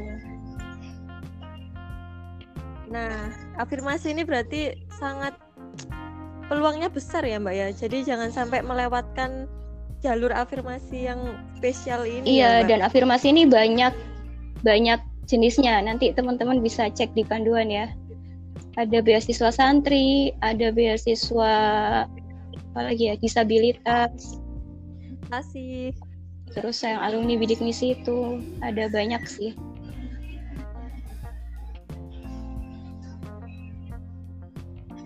[2.92, 5.34] Nah, afirmasi ini berarti sangat
[6.46, 7.68] peluangnya besar ya Mbak ya.
[7.72, 9.48] Jadi jangan sampai melewatkan
[10.04, 12.36] jalur afirmasi yang spesial ini.
[12.38, 14.13] Iya, ya, dan afirmasi ini banyak
[14.64, 14.98] banyak
[15.28, 15.78] jenisnya.
[15.84, 17.92] Nanti teman-teman bisa cek di panduan ya.
[18.74, 21.52] Ada beasiswa santri, ada beasiswa
[22.74, 24.40] apa lagi ya, disabilitas.
[25.30, 25.94] Kasih.
[26.50, 29.54] Terus yang alumni bidik misi itu ada banyak sih.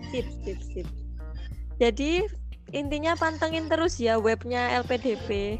[0.09, 0.87] Sip, sip, sip.
[1.77, 2.25] Jadi
[2.73, 5.57] intinya pantengin terus ya webnya LPDP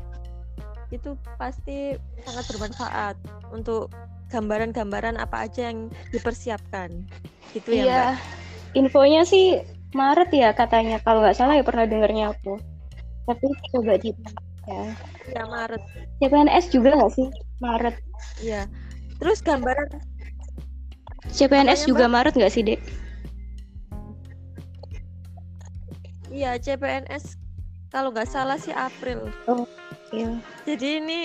[0.89, 1.93] itu pasti
[2.25, 3.15] sangat bermanfaat
[3.54, 3.93] untuk
[4.30, 7.06] gambaran-gambaran apa aja yang dipersiapkan.
[7.54, 8.04] Gitu ya iya.
[8.13, 8.15] mbak.
[8.78, 9.62] Infonya sih
[9.93, 11.02] Maret ya katanya.
[11.02, 12.58] Kalau nggak salah ya pernah dengarnya aku.
[13.25, 14.13] Tapi coba di
[14.69, 14.93] ya.
[15.34, 15.82] Ya Maret
[16.21, 17.28] CPNS juga nggak sih?
[17.62, 17.95] Maret.
[18.41, 18.69] Ya
[19.19, 19.99] terus gambaran
[21.30, 22.80] CPNS Apanya, juga Maret nggak sih dek?
[26.30, 27.49] Iya CPNS
[27.89, 29.30] kalau nggak salah sih April.
[30.13, 30.38] Iya.
[30.65, 31.19] Jadi ini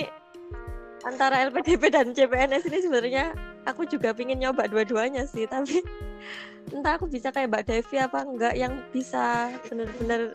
[1.05, 3.25] antara LPDP dan CPNS ini sebenarnya
[3.69, 5.85] aku juga pingin nyoba dua-duanya sih tapi
[6.73, 10.33] entah aku bisa kayak Mbak Devi apa enggak yang bisa bener-bener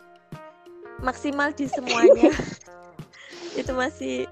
[1.02, 2.30] maksimal di semuanya.
[3.60, 4.30] Itu masih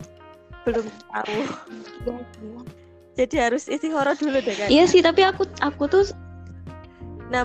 [0.63, 1.39] belum tahu.
[3.19, 4.71] Jadi harus isi horor dulu deh kan?
[4.71, 6.05] Iya sih tapi aku aku tuh
[7.29, 7.45] nah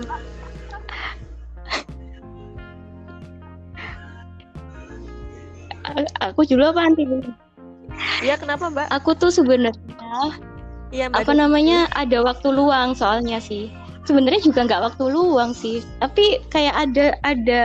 [6.23, 7.03] aku dulu apa nanti.
[8.25, 8.87] Ya kenapa Mbak?
[8.89, 9.77] Aku tuh sebenarnya
[10.93, 11.25] iya Mbak.
[11.25, 11.41] apa Devi.
[11.41, 13.69] namanya ada waktu luang soalnya sih.
[14.03, 15.83] Sebenarnya juga nggak waktu luang sih.
[16.03, 17.63] Tapi kayak ada ada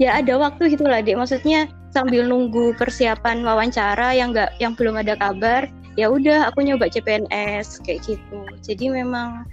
[0.00, 1.18] ya ada waktu gitulah dek.
[1.18, 5.66] Maksudnya sambil nunggu persiapan wawancara yang nggak yang belum ada kabar
[5.98, 8.40] ya udah aku nyoba CPNS kayak gitu.
[8.62, 9.44] Jadi memang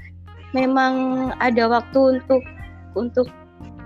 [0.56, 0.94] memang
[1.42, 2.44] ada waktu untuk
[2.94, 3.28] untuk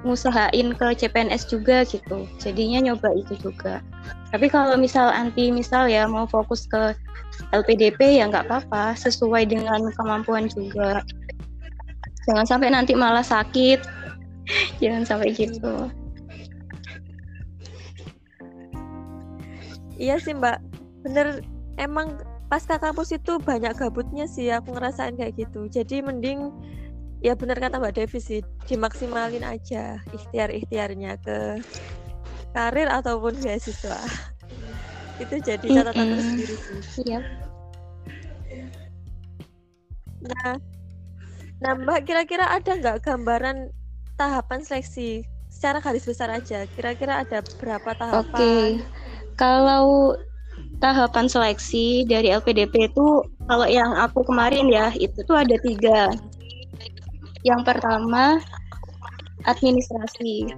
[0.01, 2.25] ngusahain ke CPNS juga gitu.
[2.41, 3.85] Jadinya nyoba itu juga.
[4.33, 6.97] Tapi kalau misal anti misal ya mau fokus ke
[7.53, 8.97] LPDP ya nggak apa-apa.
[8.97, 11.05] Sesuai dengan kemampuan juga.
[12.25, 13.81] Jangan sampai nanti malah sakit.
[14.81, 15.89] Jangan sampai gitu.
[20.01, 20.57] Iya sih Mbak,
[21.05, 21.45] bener.
[21.77, 22.17] Emang
[22.49, 24.49] pasca kampus itu banyak gabutnya sih.
[24.49, 25.69] Aku ngerasain kayak gitu.
[25.69, 26.49] Jadi mending
[27.21, 31.37] ya bener kata Mbak Devi sih dimaksimalin aja ikhtiar-ikhtiarnya ke
[32.51, 34.01] karir ataupun beasiswa.
[35.21, 36.17] itu jadi catatan Mm-mm.
[36.17, 36.81] tersendiri sih.
[37.05, 37.21] iya
[40.21, 40.57] Nah,
[41.61, 43.69] nah Mbak kira-kira ada nggak gambaran
[44.17, 46.65] tahapan seleksi secara garis besar aja?
[46.73, 48.21] Kira-kira ada berapa tahapan?
[48.25, 48.53] Oke,
[49.37, 50.17] kalau
[50.81, 56.09] tahapan seleksi dari LPDP itu kalau yang aku kemarin ya itu tuh ada tiga.
[57.41, 58.37] Yang pertama
[59.49, 60.51] administrasi.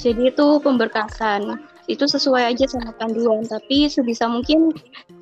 [0.00, 1.60] Jadi itu pemberkasan.
[1.90, 4.70] Itu sesuai aja sama panduan, tapi sebisa mungkin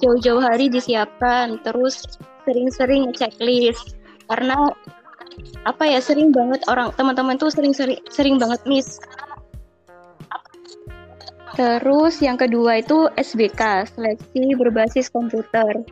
[0.04, 2.04] jauh-jauh hari disiapkan, terus
[2.44, 3.96] sering-sering checklist.
[4.28, 4.68] Karena
[5.64, 8.98] apa ya sering banget orang teman-teman tuh sering-sering sering banget miss
[11.58, 15.82] Terus yang kedua itu SBK, seleksi berbasis komputer.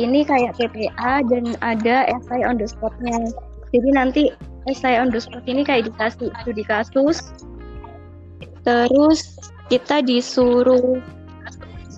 [0.00, 3.20] Ini kayak PPA dan ada essay on the spot-nya.
[3.72, 4.22] Jadi nanti
[4.68, 7.32] essay on the spot ini kayak dikasih studi kasus.
[8.62, 9.40] Terus
[9.72, 11.00] kita disuruh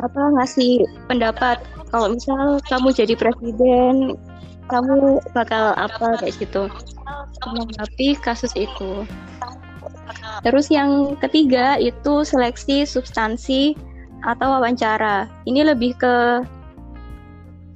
[0.01, 1.61] apa ngasih pendapat.
[1.91, 4.19] Kalau misal kamu jadi presiden,
[4.67, 6.67] kamu bakal apa kayak gitu.
[7.45, 9.05] Menanggapi kasus itu.
[10.43, 13.77] Terus yang ketiga itu seleksi substansi
[14.25, 15.29] atau wawancara.
[15.45, 16.43] Ini lebih ke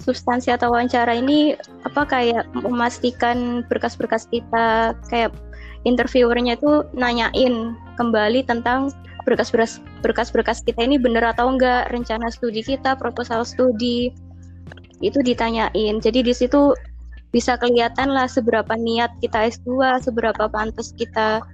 [0.09, 1.53] substansi atau wawancara ini
[1.85, 5.37] apa kayak memastikan berkas-berkas kita kayak
[5.85, 8.89] interviewernya itu nanyain kembali tentang
[9.29, 14.09] berkas-berkas berkas-berkas kita ini benar atau enggak rencana studi kita proposal studi
[15.05, 16.01] itu ditanyain.
[16.01, 16.73] Jadi di situ
[17.29, 21.45] bisa kelihatan lah seberapa niat kita S2 seberapa pantas kita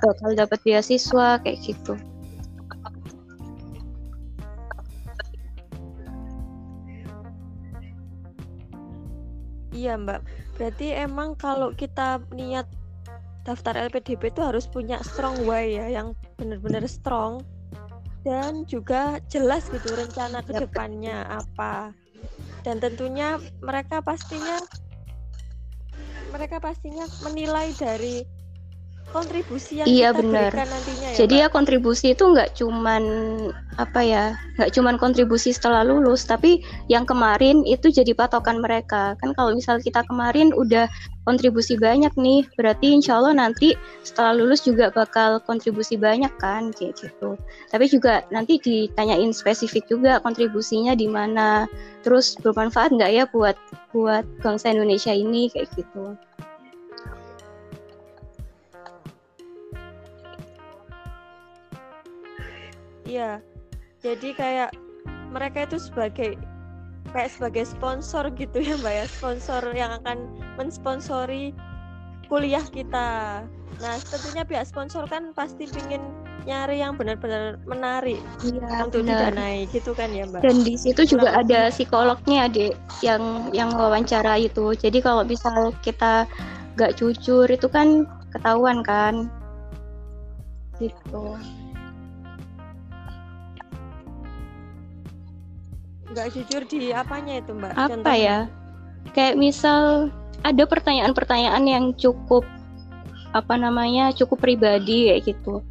[0.00, 1.96] bakal dapat beasiswa kayak gitu
[9.80, 10.20] Iya Mbak,
[10.60, 12.68] berarti emang kalau kita niat
[13.48, 17.40] daftar LPDP itu harus punya strong why ya, yang benar-benar strong
[18.20, 20.68] dan juga jelas gitu rencana ke Yap.
[20.68, 21.96] depannya apa.
[22.60, 24.60] Dan tentunya mereka pastinya
[26.28, 28.20] mereka pastinya menilai dari
[29.10, 30.50] kontribusi yang Iya, kita benar.
[30.54, 31.16] berikan nantinya ya.
[31.18, 31.42] Jadi Mbak.
[31.42, 33.02] ya kontribusi itu nggak cuman
[33.76, 34.24] apa ya,
[34.58, 39.18] nggak cuman kontribusi setelah lulus, tapi yang kemarin itu jadi patokan mereka.
[39.18, 40.86] Kan kalau misal kita kemarin udah
[41.28, 46.96] kontribusi banyak nih, berarti insya Allah nanti setelah lulus juga bakal kontribusi banyak kan, kayak
[46.98, 47.36] gitu.
[47.70, 51.68] Tapi juga nanti ditanyain spesifik juga kontribusinya di mana,
[52.06, 53.54] terus bermanfaat nggak ya buat
[53.90, 56.14] buat bangsa Indonesia ini kayak gitu.
[63.10, 63.32] Iya.
[64.00, 64.70] Jadi kayak
[65.34, 66.38] mereka itu sebagai
[67.10, 71.50] kayak sebagai sponsor gitu ya Mbak ya, sponsor yang akan mensponsori
[72.30, 73.42] kuliah kita.
[73.82, 76.04] Nah, tentunya pihak sponsor kan pasti ingin
[76.48, 79.28] nyari yang benar-benar menarik Iya, untuk benar.
[79.34, 80.40] didanai gitu kan ya, Mbak?
[80.40, 84.72] Dan di situ juga Kurang ada psikolognya, Dek, yang yang wawancara itu.
[84.72, 86.24] Jadi kalau misal kita
[86.78, 89.28] nggak jujur itu kan ketahuan kan.
[90.80, 91.24] Gitu.
[96.10, 97.72] Nggak jujur di apanya itu, Mbak?
[97.74, 98.18] Apa Contohnya.
[98.18, 98.38] ya?
[99.14, 100.10] Kayak misal
[100.42, 102.42] ada pertanyaan-pertanyaan yang cukup
[103.30, 104.10] apa namanya?
[104.10, 105.62] cukup pribadi kayak gitu.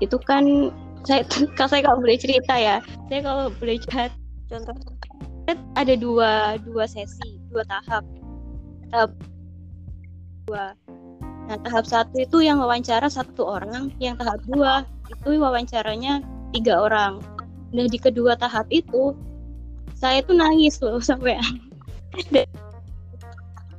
[0.00, 0.72] Itu kan
[1.08, 1.24] saya
[1.56, 2.84] kalau saya kalau boleh cerita ya.
[3.08, 3.80] Saya kalau boleh
[4.52, 4.92] Contohnya.
[5.74, 8.04] ada dua dua sesi dua tahap
[8.92, 9.10] tahap
[10.46, 10.76] dua
[11.50, 16.22] nah tahap satu itu yang wawancara satu orang yang tahap dua itu wawancaranya
[16.54, 17.18] tiga orang
[17.72, 19.16] nah di kedua tahap itu
[19.96, 21.40] saya tuh nangis loh sampai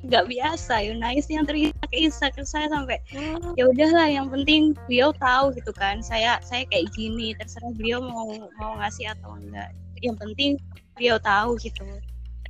[0.04, 5.56] nggak biasa ya nangis yang terisak-isak saya sampai Hmm, ya udahlah yang penting beliau tahu
[5.56, 9.72] gitu kan saya saya kayak gini terserah beliau mau mau ngasih atau enggak
[10.04, 10.60] yang penting
[11.00, 11.88] beliau tahu gitu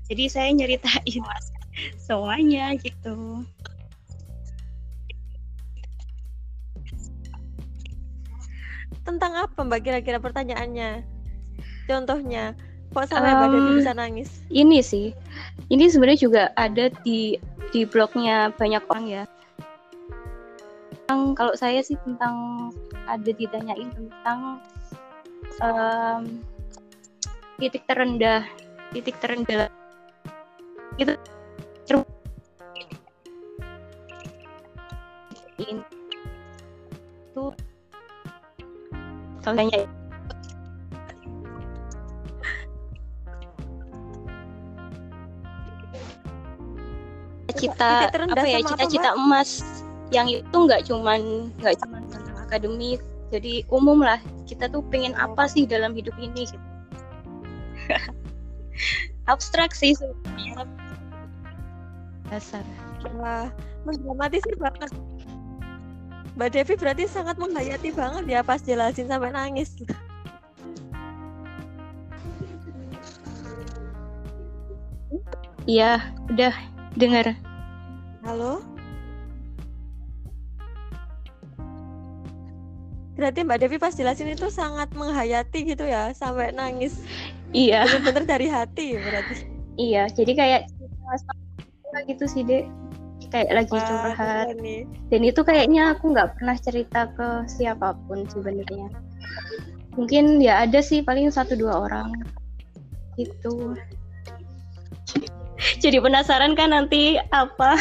[0.10, 1.22] jadi saya nyeritain
[2.02, 3.46] semuanya gitu
[9.04, 9.84] Tentang apa, Mbak?
[9.84, 11.13] Kira-kira pertanyaannya?
[11.84, 12.56] Contohnya,
[12.96, 14.30] kok sampai Devi Em, bisa nangis?
[14.48, 15.12] ini sih.
[15.68, 17.36] Ini sebenarnya juga ada di
[17.76, 19.24] di blognya banyak orang ya.
[21.04, 22.70] Tentang kalau saya sih tentang
[23.10, 24.64] ada ditanyain tentang
[25.60, 26.40] em,
[27.60, 28.48] titik terendah
[28.94, 29.68] titik terendah.
[30.96, 31.18] Itu
[31.90, 32.06] ter-
[35.58, 37.44] itu.
[39.44, 39.80] Kalau tanya
[47.58, 49.62] terendah apa ya cita-cita emas
[50.14, 53.00] yang itu nggak cuman nggak cuman tentang akademik
[53.34, 56.68] jadi umum lah kita tuh pengen apa sih dalam hidup ini gitu.
[59.32, 60.70] abstrak sih sebenarnya
[62.30, 62.66] dasar
[63.20, 63.52] Wah,
[63.84, 64.88] mendramatisir banget.
[66.40, 69.76] Mbak Devi berarti sangat menghayati banget ya pas jelasin sampai nangis.
[75.64, 76.52] iya udah
[76.96, 77.34] dengar
[78.24, 78.64] Halo?
[83.14, 86.98] Berarti Mbak Devi pas jelasin itu sangat menghayati gitu ya, sampai nangis.
[87.54, 89.36] iya Bener-bener dari hati berarti.
[89.78, 90.62] iya jadi kayak
[92.10, 92.66] gitu sih dek
[93.30, 94.86] kayak lagi Wah, curhat nih.
[95.10, 98.90] dan itu kayaknya aku nggak pernah cerita ke siapa pun sebenarnya
[99.94, 102.14] mungkin ya ada sih paling satu dua orang
[103.18, 103.78] gitu
[105.80, 107.78] jadi penasaran kan nanti apa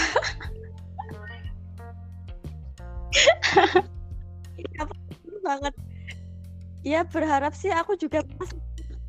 [5.42, 5.74] banget.
[6.86, 8.50] Ya berharap sih aku juga pas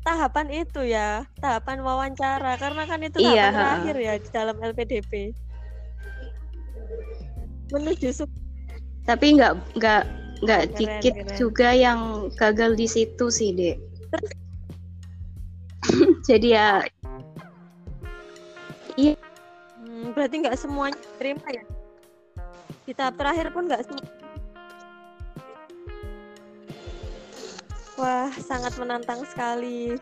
[0.02, 3.62] tahapan itu ya, tahapan wawancara karena kan itu Iya, tahapan ha.
[3.62, 5.12] terakhir ya di dalam LPDP.
[7.70, 8.26] Menuju
[9.04, 10.02] tapi nggak nggak
[10.44, 11.36] nggak dikit keren.
[11.36, 12.00] juga yang
[12.40, 13.76] gagal di situ sih dek
[16.28, 16.68] jadi ya
[18.94, 21.64] Hmm, berarti nggak semuanya terima ya?
[22.84, 24.06] Di tahap terakhir pun nggak semua.
[27.94, 29.94] Wah, sangat menantang sekali.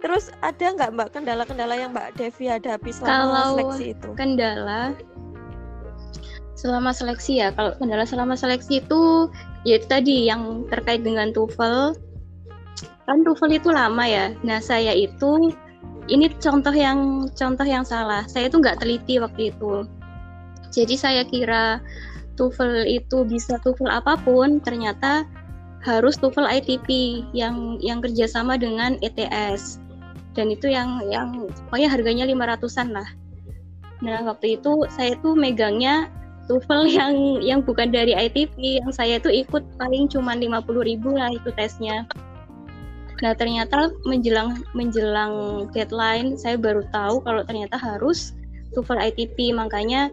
[0.00, 4.08] Terus ada nggak Mbak kendala-kendala yang Mbak Devi hadapi selama Kalau seleksi itu?
[4.16, 4.96] kendala
[6.60, 9.32] selama seleksi ya kalau kendala selama seleksi itu
[9.64, 11.96] ya itu tadi yang terkait dengan TOEFL
[13.10, 14.30] kan TOEFL itu lama ya.
[14.46, 15.50] Nah saya itu
[16.06, 18.22] ini contoh yang contoh yang salah.
[18.30, 19.82] Saya itu nggak teliti waktu itu.
[20.70, 21.82] Jadi saya kira
[22.38, 25.26] TOEFL itu bisa TOEFL apa pun ternyata
[25.82, 26.88] harus TOEFL ITP
[27.34, 29.82] yang yang kerjasama dengan ETS
[30.38, 33.08] dan itu yang yang pokoknya harganya 500-an lah.
[34.00, 36.08] Nah, waktu itu saya tuh megangnya
[36.48, 41.50] TOEFL yang yang bukan dari ITP, yang saya tuh ikut paling cuma 50.000 lah itu
[41.54, 42.08] tesnya.
[43.20, 48.32] Nah, ternyata menjelang menjelang deadline saya baru tahu kalau ternyata harus
[48.72, 50.08] TOEFL ITP, makanya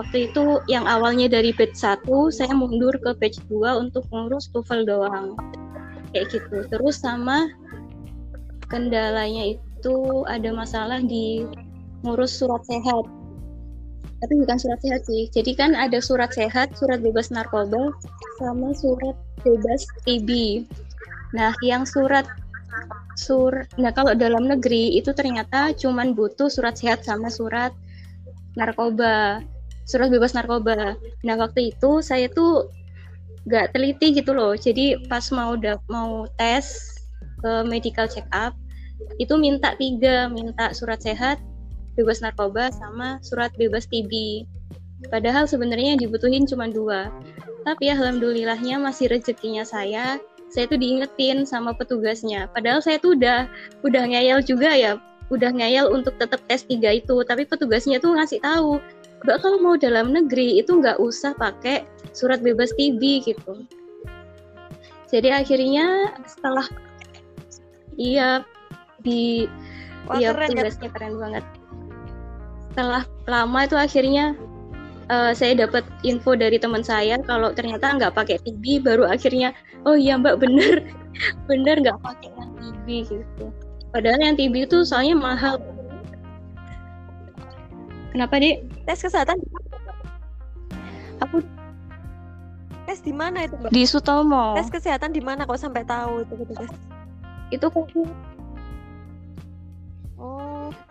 [0.00, 2.02] waktu itu yang awalnya dari batch 1
[2.34, 5.38] saya mundur ke batch 2 untuk ngurus TOEFL doang.
[6.10, 6.66] Kayak gitu.
[6.66, 7.46] Terus sama
[8.72, 11.46] kendalanya itu ada masalah di
[12.02, 13.04] ngurus surat sehat
[14.22, 17.90] tapi bukan surat sehat sih jadi kan ada surat sehat surat bebas narkoba
[18.38, 20.62] sama surat bebas TB
[21.32, 22.28] nah yang surat
[23.16, 27.72] sur nah kalau dalam negeri itu ternyata cuman butuh surat sehat sama surat
[28.56, 29.44] narkoba
[29.86, 30.94] surat bebas narkoba.
[31.26, 32.70] Nah waktu itu saya tuh
[33.50, 34.54] gak teliti gitu loh.
[34.54, 36.96] Jadi pas mau udah mau tes
[37.42, 38.54] ke medical check up
[39.18, 41.42] itu minta tiga minta surat sehat
[41.98, 44.46] bebas narkoba sama surat bebas TB
[45.10, 47.10] padahal sebenarnya dibutuhin cuma dua.
[47.66, 50.22] Tapi alhamdulillahnya masih rezekinya saya
[50.52, 52.46] saya tuh diingetin sama petugasnya.
[52.52, 53.48] Padahal saya tuh udah
[53.82, 55.00] udah ngeyel juga ya.
[55.32, 57.24] Udah ngeyel untuk tetap tes tiga itu.
[57.24, 58.76] Tapi petugasnya tuh ngasih tahu
[59.22, 63.64] mbak kalau mau dalam negeri itu nggak usah pakai surat bebas TB gitu.
[65.08, 66.66] Jadi akhirnya setelah
[67.94, 68.42] iya
[69.06, 69.46] di
[70.10, 70.66] Wah, iya keren ya.
[70.66, 71.44] tugasnya keren banget.
[72.72, 74.34] Setelah lama itu akhirnya
[75.12, 79.52] uh, saya dapat info dari teman saya kalau ternyata nggak pakai TB baru akhirnya
[79.84, 80.80] oh iya mbak bener.
[81.44, 83.44] Bener nggak pakai yang TB gitu.
[83.92, 85.60] Padahal yang TB itu soalnya mahal.
[88.16, 89.36] Kenapa dek tes kesehatan
[91.20, 91.44] aku
[92.88, 93.68] tes di mana itu mbak?
[93.68, 94.56] Di Sutomo.
[94.56, 96.72] Tes kesehatan di mana kok sampai tahu itu petugas
[97.52, 98.08] itu kok oh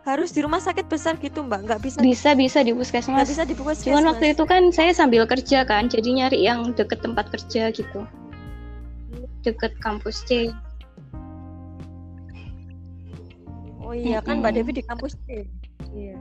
[0.02, 1.70] harus di rumah sakit besar gitu mbak.
[1.70, 4.92] Nggak bisa bisa bisa di nggak puskesmas bisa di puskesmas cuman waktu itu kan saya
[4.98, 8.02] sambil kerja kan jadi nyari yang deket tempat kerja gitu.
[9.46, 10.50] Deket kampus C.
[13.86, 14.58] Oh iya kan mbak.
[14.58, 15.46] Devi di kampus C.
[15.94, 16.18] Iya.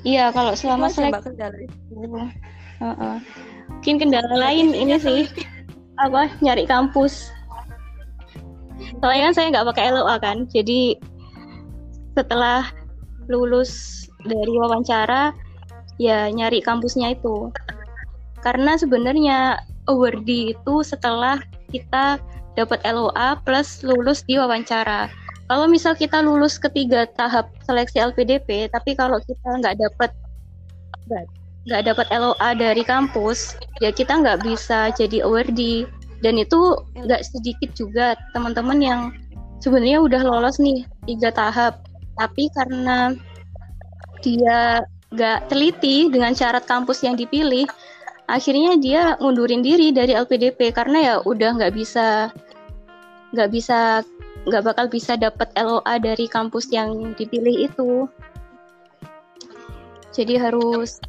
[0.00, 1.58] Iya kalau selama aja, seleksi mbak kendala
[2.80, 3.16] Heeh.
[3.68, 5.28] mungkin kendala lain ini sih.
[6.00, 6.32] Apa?
[6.40, 7.28] Nyari kampus.
[9.04, 10.96] Soalnya kan saya nggak pakai LOA kan jadi
[12.16, 12.66] setelah
[13.30, 15.32] lulus dari wawancara
[16.00, 17.52] ya nyari kampusnya itu.
[18.40, 21.38] Karena sebenarnya awardee itu setelah
[21.68, 22.18] kita
[22.56, 25.12] dapat LOA plus lulus di wawancara.
[25.50, 30.10] Kalau misal kita lulus ketiga tahap seleksi LPDP tapi kalau kita nggak dapat
[31.66, 35.86] nggak dapat LOA dari kampus ya kita nggak bisa jadi awardee.
[36.20, 39.00] Dan itu nggak sedikit juga teman-teman yang
[39.64, 41.80] sebenarnya udah lolos nih tiga tahap
[42.20, 43.16] tapi karena
[44.20, 47.64] dia nggak teliti dengan syarat kampus yang dipilih
[48.28, 52.28] akhirnya dia ngundurin diri dari LPDP karena ya udah nggak bisa
[53.32, 54.04] nggak bisa
[54.44, 58.04] nggak bakal bisa dapat LOA dari kampus yang dipilih itu
[60.12, 61.00] jadi harus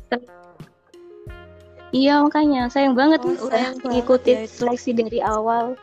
[1.91, 5.76] Iya makanya sayang banget Oh, udah ngikutin ya seleksi dari awal.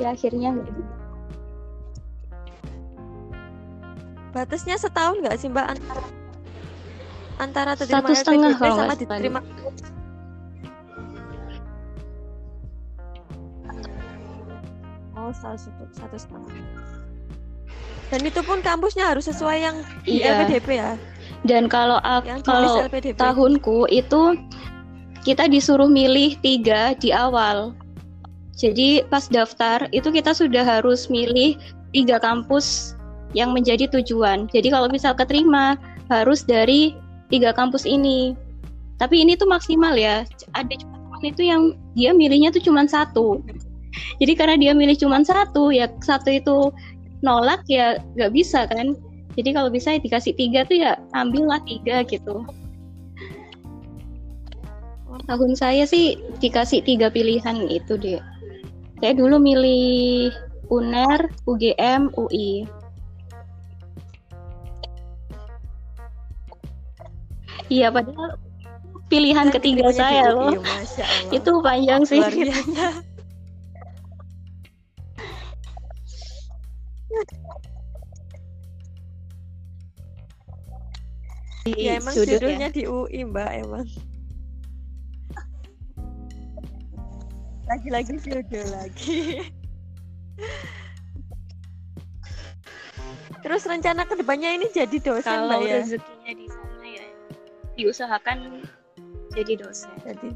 [0.00, 0.97] Ya akhirnya nggak
[4.32, 5.66] batasnya setahun nggak sih mbak?
[5.72, 6.02] Antara
[7.38, 9.40] antara Satu terima setengah LPDP kalau sama diterima.
[15.18, 16.54] Oh satu satu setengah.
[18.08, 19.76] Dan itu pun kampusnya harus sesuai yang
[20.06, 20.40] di Iya.
[20.40, 20.92] LPDP ya?
[21.44, 24.34] Dan kalau aku kalau LPDP tahunku itu
[25.22, 27.76] kita disuruh milih tiga di awal.
[28.58, 31.54] Jadi pas daftar itu kita sudah harus milih
[31.94, 32.97] tiga kampus
[33.36, 34.48] yang menjadi tujuan.
[34.48, 35.76] Jadi kalau misal keterima
[36.08, 36.96] harus dari
[37.28, 38.32] tiga kampus ini.
[38.98, 40.24] Tapi ini tuh maksimal ya.
[40.56, 41.62] Ada cuma teman itu yang
[41.94, 43.42] dia milihnya tuh cuma satu.
[44.18, 46.70] Jadi karena dia milih cuma satu, ya satu itu
[47.22, 48.94] nolak ya nggak bisa kan.
[49.38, 52.42] Jadi kalau bisa ya dikasih tiga tuh ya ambillah tiga gitu.
[55.28, 58.22] Tahun saya sih dikasih tiga pilihan itu deh.
[58.98, 60.32] Saya dulu milih
[60.72, 62.66] UNER, UGM, UI.
[67.68, 68.40] Iya padahal
[69.12, 70.56] pilihan ketiga saya loh.
[70.56, 71.32] Allah.
[71.32, 72.20] Itu panjang sih.
[72.20, 73.08] luar biasa
[81.76, 82.40] ya emang Sudut ya.
[82.40, 83.84] judulnya di UI mbak emang
[87.68, 89.44] lagi-lagi judul lagi
[93.44, 96.47] terus rencana ke depannya ini jadi dosen Kalau mbak ya rezekinya di ya
[97.78, 98.66] diusahakan
[99.32, 99.94] jadi dosen.
[100.02, 100.34] jadi.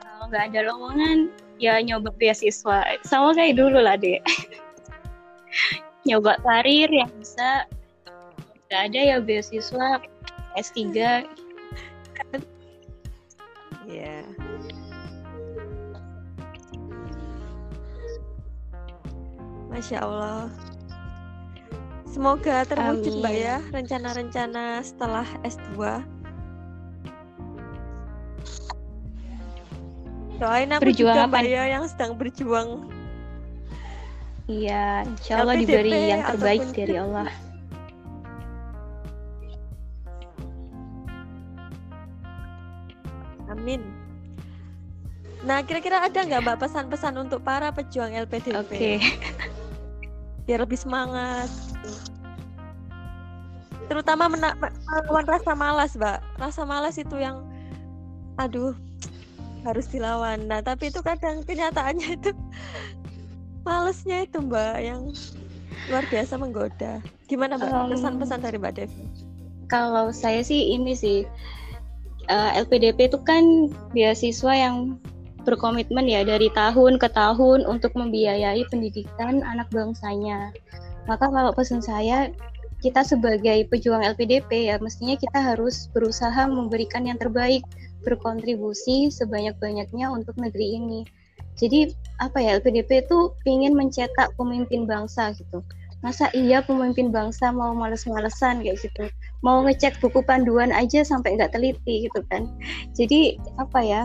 [0.00, 2.96] Kalau nggak ada lowongan ya nyoba beasiswa.
[3.02, 4.22] Sama kayak dulu lah deh.
[6.08, 7.66] nyoba karir yang bisa.
[8.70, 10.00] Nggak ada ya beasiswa
[10.56, 10.82] S3
[13.86, 14.26] ya
[19.70, 20.48] Masya Allah.
[22.08, 26.00] Semoga terwujud Mbak ya rencana-rencana setelah S2
[30.36, 32.68] Doain aku Berjuang juga apa Mbak ya yang sedang berjuang
[34.46, 37.30] Iya, insya Allah LPDP diberi yang terbaik dari Allah.
[43.50, 43.82] Amin.
[45.42, 48.54] Nah, kira-kira ada nggak Mbak pesan-pesan untuk para pejuang LPDP?
[48.54, 48.70] Oke.
[48.70, 48.96] Okay.
[50.46, 51.50] Biar lebih semangat.
[53.90, 56.18] Terutama melawan rasa malas, Mbak.
[56.38, 57.42] Rasa malas itu yang
[58.38, 58.78] aduh
[59.66, 60.46] harus dilawan.
[60.46, 62.30] Nah, tapi itu kadang kenyataannya itu
[63.66, 65.00] malesnya itu Mbak yang
[65.90, 67.02] luar biasa menggoda.
[67.26, 69.04] Gimana Mbak pesan-pesan dari Mbak Devi?
[69.66, 71.26] Kalau saya sih ini sih
[72.30, 74.94] uh, eh, LPDP itu kan beasiswa yang
[75.46, 80.50] berkomitmen ya dari tahun ke tahun untuk membiayai pendidikan anak bangsanya.
[81.06, 82.34] Maka kalau pesan saya
[82.82, 87.62] kita sebagai pejuang LPDP ya mestinya kita harus berusaha memberikan yang terbaik,
[88.04, 91.00] berkontribusi sebanyak-banyaknya untuk negeri ini.
[91.56, 95.64] Jadi apa ya LPDP itu ingin mencetak pemimpin bangsa gitu.
[96.04, 99.08] Masa iya pemimpin bangsa mau males-malesan kayak gitu?
[99.40, 102.44] Mau ngecek buku panduan aja sampai nggak teliti gitu kan.
[102.92, 104.02] Jadi apa ya?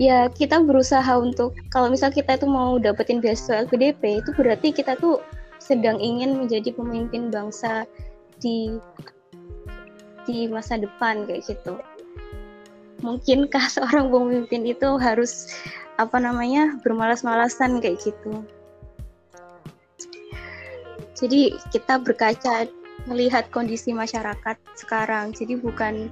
[0.00, 4.96] Ya kita berusaha untuk kalau misal kita itu mau dapetin beasiswa LPDP itu berarti kita
[4.96, 5.20] tuh
[5.60, 7.84] sedang ingin menjadi pemimpin bangsa
[8.40, 8.80] di
[10.24, 11.78] di masa depan kayak gitu.
[13.00, 15.52] Mungkinkah seorang pemimpin itu harus
[16.00, 18.44] apa namanya bermalas-malasan kayak gitu?
[21.20, 22.64] Jadi kita berkaca
[23.04, 25.36] melihat kondisi masyarakat sekarang.
[25.36, 26.08] Jadi bukan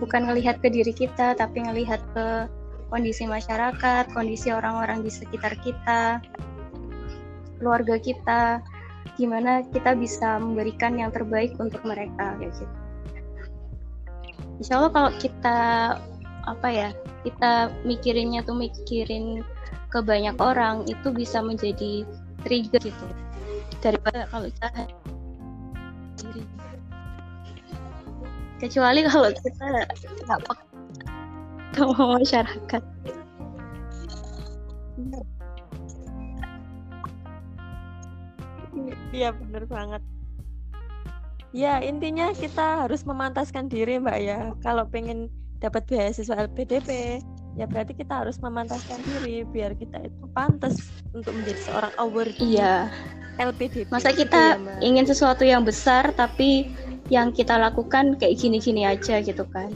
[0.00, 2.48] bukan melihat ke diri kita tapi melihat ke
[2.92, 6.20] kondisi masyarakat kondisi orang-orang di sekitar kita
[7.56, 8.60] keluarga kita.
[9.16, 12.79] Gimana kita bisa memberikan yang terbaik untuk mereka kayak gitu
[14.60, 15.58] Insya Allah kalau kita
[16.44, 16.88] apa ya
[17.24, 19.40] kita mikirinnya tuh mikirin
[19.88, 22.04] ke banyak orang itu bisa menjadi
[22.44, 23.06] trigger gitu.
[23.80, 24.68] Daripada kalau kita
[28.60, 29.88] kecuali kalau kita nggak
[30.28, 30.52] sama
[32.20, 32.82] masyarakat.
[39.10, 40.02] Iya bener banget
[41.50, 44.54] ya intinya kita harus memantaskan diri mbak ya.
[44.62, 45.30] Kalau pengen
[45.60, 47.20] dapat beasiswa LPDP
[47.58, 52.88] ya berarti kita harus memantaskan diri biar kita itu pantas untuk menjadi seorang award iya.
[53.36, 56.72] LPDP masa kita ya, ingin sesuatu yang besar tapi
[57.12, 59.72] yang kita lakukan kayak gini-gini aja gitu kan.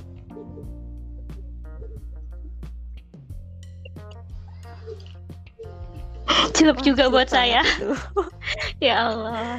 [6.55, 7.67] Celup juga buat saya.
[8.85, 9.59] ya Allah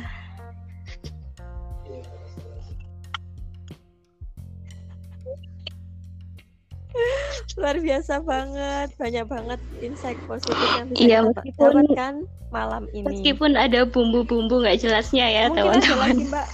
[7.54, 8.89] luar biasa banget.
[8.98, 12.14] Banyak banget insight positif yang bisa iya, kita meskipun, dapatkan
[12.50, 13.06] malam ini.
[13.06, 16.26] meskipun ada bumbu-bumbu nggak jelasnya ya teman-teman.
[16.30, 16.48] mbak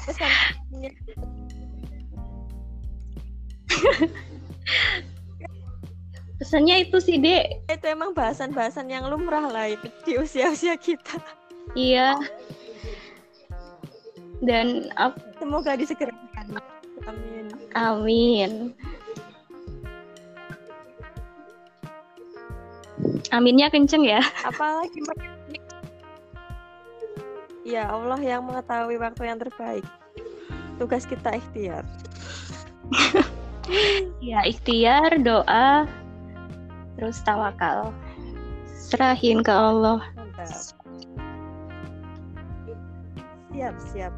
[6.42, 7.70] pesannya itu sih dek.
[7.70, 11.22] Itu emang bahasan-bahasan yang lumrah lah itu di usia-usia kita.
[11.78, 12.18] Iya.
[14.42, 14.90] Dan
[15.38, 16.58] semoga disegerakan.
[17.06, 17.46] Amin.
[17.78, 18.74] Amin
[23.32, 24.20] Aminnya kenceng ya.
[24.44, 25.00] Apalagi
[27.64, 29.88] Ya Allah yang mengetahui waktu yang terbaik.
[30.76, 31.88] Tugas kita ikhtiar.
[34.20, 35.88] ya ikhtiar, doa,
[37.00, 37.96] terus tawakal.
[38.68, 40.04] Serahin ke Allah.
[40.20, 40.76] Mantap.
[43.56, 44.14] Siap, siap.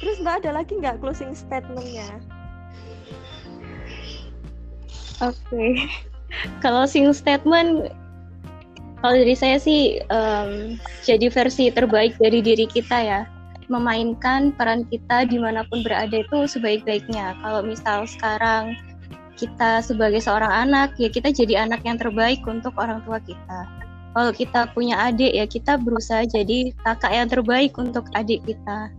[0.00, 2.08] Terus Mbak ada lagi nggak closing statementnya?
[5.20, 5.36] Oke.
[5.52, 6.11] Okay
[6.64, 7.92] kalau sing statement
[9.02, 13.20] kalau dari saya sih um, jadi versi terbaik dari diri kita ya.
[13.66, 17.34] Memainkan peran kita di mana pun berada itu sebaik-baiknya.
[17.42, 18.78] Kalau misal sekarang
[19.34, 23.60] kita sebagai seorang anak ya kita jadi anak yang terbaik untuk orang tua kita.
[24.14, 28.92] Kalau kita punya adik ya kita berusaha jadi kakak yang terbaik untuk adik kita.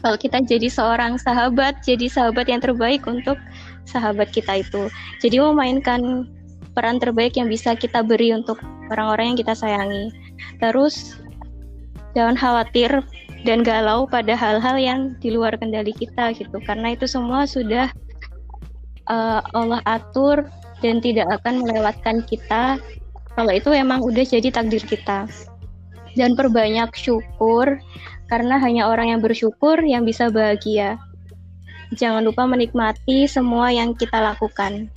[0.00, 3.36] Kalau kita jadi seorang sahabat jadi sahabat yang terbaik untuk
[3.84, 4.88] sahabat kita itu.
[5.20, 6.24] Jadi memainkan
[6.80, 8.56] peran terbaik yang bisa kita beri untuk
[8.88, 10.08] orang-orang yang kita sayangi.
[10.64, 11.20] Terus
[12.16, 13.04] jangan khawatir
[13.44, 16.56] dan galau pada hal-hal yang di luar kendali kita gitu.
[16.64, 17.92] Karena itu semua sudah
[19.12, 20.48] uh, Allah atur
[20.80, 22.80] dan tidak akan melewatkan kita
[23.36, 25.28] kalau itu emang udah jadi takdir kita.
[26.16, 27.76] Dan perbanyak syukur
[28.32, 30.96] karena hanya orang yang bersyukur yang bisa bahagia.
[31.92, 34.88] Jangan lupa menikmati semua yang kita lakukan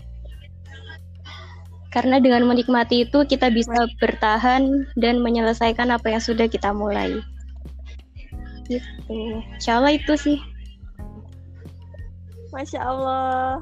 [1.94, 7.22] Karena dengan menikmati itu kita bisa bertahan dan menyelesaikan apa yang sudah kita mulai.
[8.66, 9.46] Gitu.
[9.62, 10.42] Insya Allah itu sih.
[12.50, 13.62] Masya Allah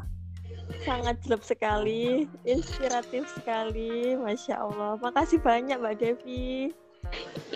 [0.87, 4.95] sangat jelek sekali, inspiratif sekali, masya Allah.
[5.03, 6.71] Makasih banyak Mbak Devi.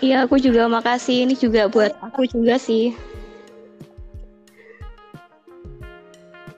[0.04, 1.24] Iya, aku juga makasih.
[1.24, 2.92] Ini juga buat aku juga sih.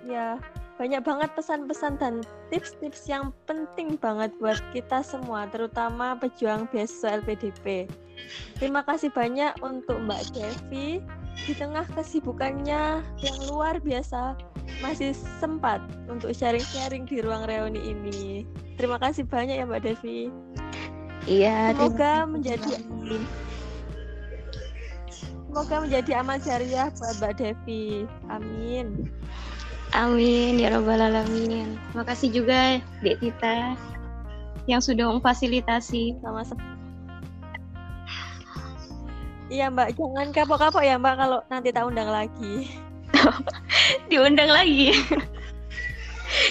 [0.07, 0.41] Ya,
[0.77, 2.21] banyak banget pesan-pesan dan
[2.53, 7.89] tips-tips yang penting banget buat kita semua, terutama pejuang beasiswa LPDP.
[8.61, 11.01] Terima kasih banyak untuk Mbak Devi
[11.45, 14.37] di tengah kesibukannya yang luar biasa
[14.81, 18.45] masih sempat untuk sharing-sharing di ruang reuni ini.
[18.77, 20.29] Terima kasih banyak ya Mbak Devi.
[21.25, 21.73] Iya.
[21.73, 22.71] Semoga menjadi
[25.47, 28.05] Semoga menjadi amal jariah buat Mbak Devi.
[28.29, 29.09] Amin.
[29.95, 31.79] Amin ya robbal alamin.
[31.95, 33.77] Makasih juga Dek Tita
[34.67, 36.19] yang sudah memfasilitasi.
[36.19, 36.59] Sama-sama.
[39.47, 42.67] Iya Mbak, jangan kapok-kapok ya Mbak kalau nanti tak undang lagi.
[44.11, 44.91] diundang lagi.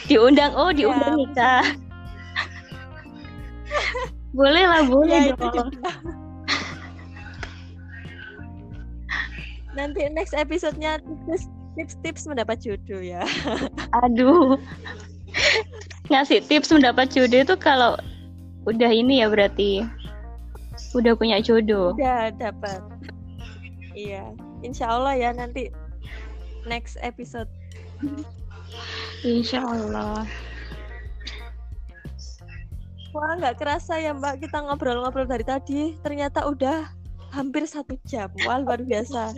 [0.08, 1.64] diundang, oh diundang ya, nikah.
[4.32, 5.68] boleh lah, boleh ya, dong.
[9.76, 10.96] Nanti next episode-nya
[11.76, 13.22] tips-tips mendapat jodoh ya.
[14.04, 14.56] Aduh.
[16.08, 18.00] Ngasih tips mendapat jodoh itu kalau
[18.66, 19.84] udah ini ya berarti
[20.96, 21.92] udah punya jodoh.
[21.94, 22.80] Udah dapat.
[23.92, 24.32] Iya,
[24.64, 25.68] insya Allah ya nanti
[26.64, 27.48] next episode.
[29.24, 30.24] Insya Allah.
[33.16, 35.96] Wah, nggak kerasa ya Mbak kita ngobrol-ngobrol dari tadi.
[36.04, 36.92] Ternyata udah
[37.32, 38.28] hampir satu jam.
[38.44, 39.32] Wah, luar biasa.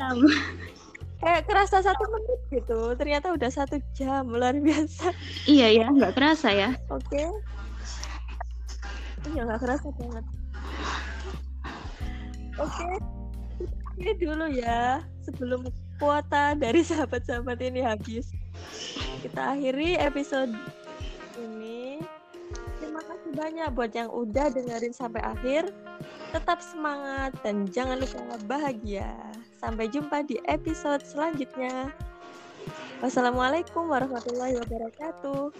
[1.18, 2.94] Kayak kerasa satu menit gitu.
[2.94, 4.30] Ternyata udah satu jam.
[4.30, 5.10] Luar biasa.
[5.50, 6.70] Iya ya, nggak kerasa ya.
[6.88, 7.10] Oke.
[7.10, 7.28] Okay.
[9.34, 10.24] Iya, nggak kerasa banget.
[12.58, 12.70] Oke.
[12.70, 12.94] Okay.
[13.98, 15.02] Ini dulu ya.
[15.26, 15.66] Sebelum
[15.98, 18.30] kuota dari sahabat-sahabat ini habis.
[19.18, 20.54] Kita akhiri episode
[23.28, 25.68] kasih banyak buat yang udah dengerin sampai akhir.
[26.32, 29.12] Tetap semangat dan jangan lupa bahagia.
[29.60, 31.92] Sampai jumpa di episode selanjutnya.
[33.04, 35.52] Wassalamualaikum warahmatullahi wabarakatuh.